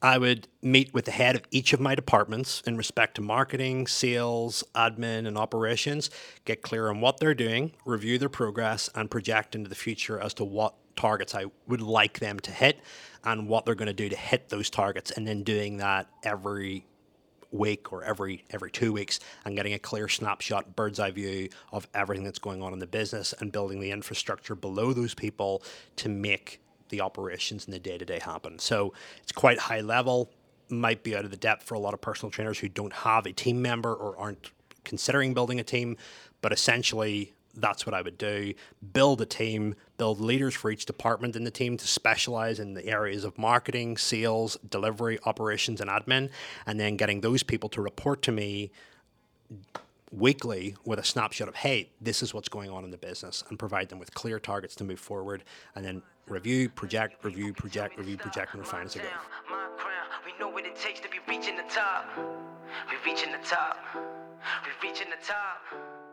I 0.02 0.18
would 0.18 0.48
meet 0.60 0.92
with 0.92 1.06
the 1.06 1.10
head 1.10 1.36
of 1.36 1.42
each 1.50 1.72
of 1.72 1.80
my 1.80 1.94
departments 1.94 2.62
in 2.66 2.76
respect 2.76 3.14
to 3.14 3.22
marketing, 3.22 3.86
sales, 3.86 4.62
admin, 4.74 5.26
and 5.26 5.38
operations, 5.38 6.10
get 6.44 6.62
clear 6.62 6.90
on 6.90 7.00
what 7.00 7.18
they're 7.18 7.34
doing, 7.34 7.72
review 7.84 8.18
their 8.18 8.28
progress, 8.28 8.90
and 8.94 9.10
project 9.10 9.54
into 9.54 9.70
the 9.70 9.74
future 9.74 10.20
as 10.20 10.34
to 10.34 10.44
what 10.44 10.74
targets 10.96 11.34
I 11.34 11.46
would 11.66 11.82
like 11.82 12.18
them 12.18 12.38
to 12.40 12.50
hit 12.50 12.80
and 13.24 13.48
what 13.48 13.64
they're 13.64 13.74
going 13.74 13.86
to 13.86 13.92
do 13.92 14.08
to 14.08 14.16
hit 14.16 14.48
those 14.48 14.70
targets. 14.70 15.10
And 15.10 15.26
then 15.26 15.42
doing 15.42 15.78
that 15.78 16.08
every 16.22 16.86
week 17.52 17.92
or 17.92 18.02
every 18.04 18.44
every 18.50 18.70
two 18.70 18.92
weeks 18.92 19.20
and 19.44 19.56
getting 19.56 19.72
a 19.72 19.78
clear 19.78 20.08
snapshot 20.08 20.74
bird's 20.76 20.98
eye 20.98 21.10
view 21.10 21.48
of 21.72 21.86
everything 21.94 22.24
that's 22.24 22.38
going 22.38 22.62
on 22.62 22.72
in 22.72 22.78
the 22.78 22.86
business 22.86 23.34
and 23.38 23.52
building 23.52 23.80
the 23.80 23.90
infrastructure 23.90 24.54
below 24.54 24.92
those 24.92 25.14
people 25.14 25.62
to 25.94 26.08
make 26.08 26.60
the 26.88 27.00
operations 27.00 27.64
and 27.64 27.72
the 27.72 27.78
day-to-day 27.78 28.18
happen 28.18 28.58
so 28.58 28.92
it's 29.22 29.32
quite 29.32 29.58
high 29.58 29.80
level 29.80 30.30
might 30.68 31.02
be 31.02 31.16
out 31.16 31.24
of 31.24 31.30
the 31.30 31.36
depth 31.36 31.62
for 31.62 31.74
a 31.74 31.78
lot 31.78 31.94
of 31.94 32.00
personal 32.00 32.30
trainers 32.30 32.58
who 32.58 32.68
don't 32.68 32.92
have 32.92 33.26
a 33.26 33.32
team 33.32 33.62
member 33.62 33.94
or 33.94 34.18
aren't 34.18 34.50
considering 34.84 35.32
building 35.32 35.60
a 35.60 35.64
team 35.64 35.96
but 36.42 36.52
essentially 36.52 37.32
that's 37.56 37.86
what 37.86 37.94
I 37.94 38.02
would 38.02 38.18
do. 38.18 38.54
Build 38.92 39.20
a 39.20 39.26
team, 39.26 39.74
build 39.98 40.20
leaders 40.20 40.54
for 40.54 40.70
each 40.70 40.86
department 40.86 41.36
in 41.36 41.44
the 41.44 41.50
team 41.50 41.76
to 41.76 41.86
specialize 41.86 42.60
in 42.60 42.74
the 42.74 42.86
areas 42.86 43.24
of 43.24 43.36
marketing, 43.38 43.96
sales, 43.96 44.56
delivery, 44.68 45.18
operations, 45.24 45.80
and 45.80 45.90
admin, 45.90 46.30
and 46.66 46.78
then 46.78 46.96
getting 46.96 47.20
those 47.20 47.42
people 47.42 47.68
to 47.70 47.80
report 47.80 48.22
to 48.22 48.32
me 48.32 48.70
weekly 50.12 50.76
with 50.84 50.98
a 50.98 51.04
snapshot 51.04 51.48
of, 51.48 51.56
hey, 51.56 51.90
this 52.00 52.22
is 52.22 52.32
what's 52.32 52.48
going 52.48 52.70
on 52.70 52.84
in 52.84 52.90
the 52.90 52.96
business, 52.96 53.42
and 53.48 53.58
provide 53.58 53.88
them 53.88 53.98
with 53.98 54.14
clear 54.14 54.38
targets 54.38 54.76
to 54.76 54.84
move 54.84 55.00
forward, 55.00 55.42
and 55.74 55.84
then 55.84 56.00
review, 56.28 56.68
project, 56.68 57.24
review, 57.24 57.52
project, 57.52 57.98
review, 57.98 58.16
project, 58.16 58.52
and 58.52 58.60
refine 58.60 58.86
as 58.86 58.96
I 58.96 59.00
go. 59.00 59.08
We 60.24 60.32
know 60.38 60.48
what 60.48 60.64
it 60.64 60.76
takes 60.76 61.00
to 61.00 61.08
be 61.08 61.18
reaching 61.28 61.56
the 61.56 61.64
top. 61.68 62.06
We 62.90 62.96
reaching 63.10 63.32
the 63.32 63.38
top. 63.46 63.78
We 63.94 64.88
reaching 64.88 65.08
the 65.10 65.24
top. 65.26 66.05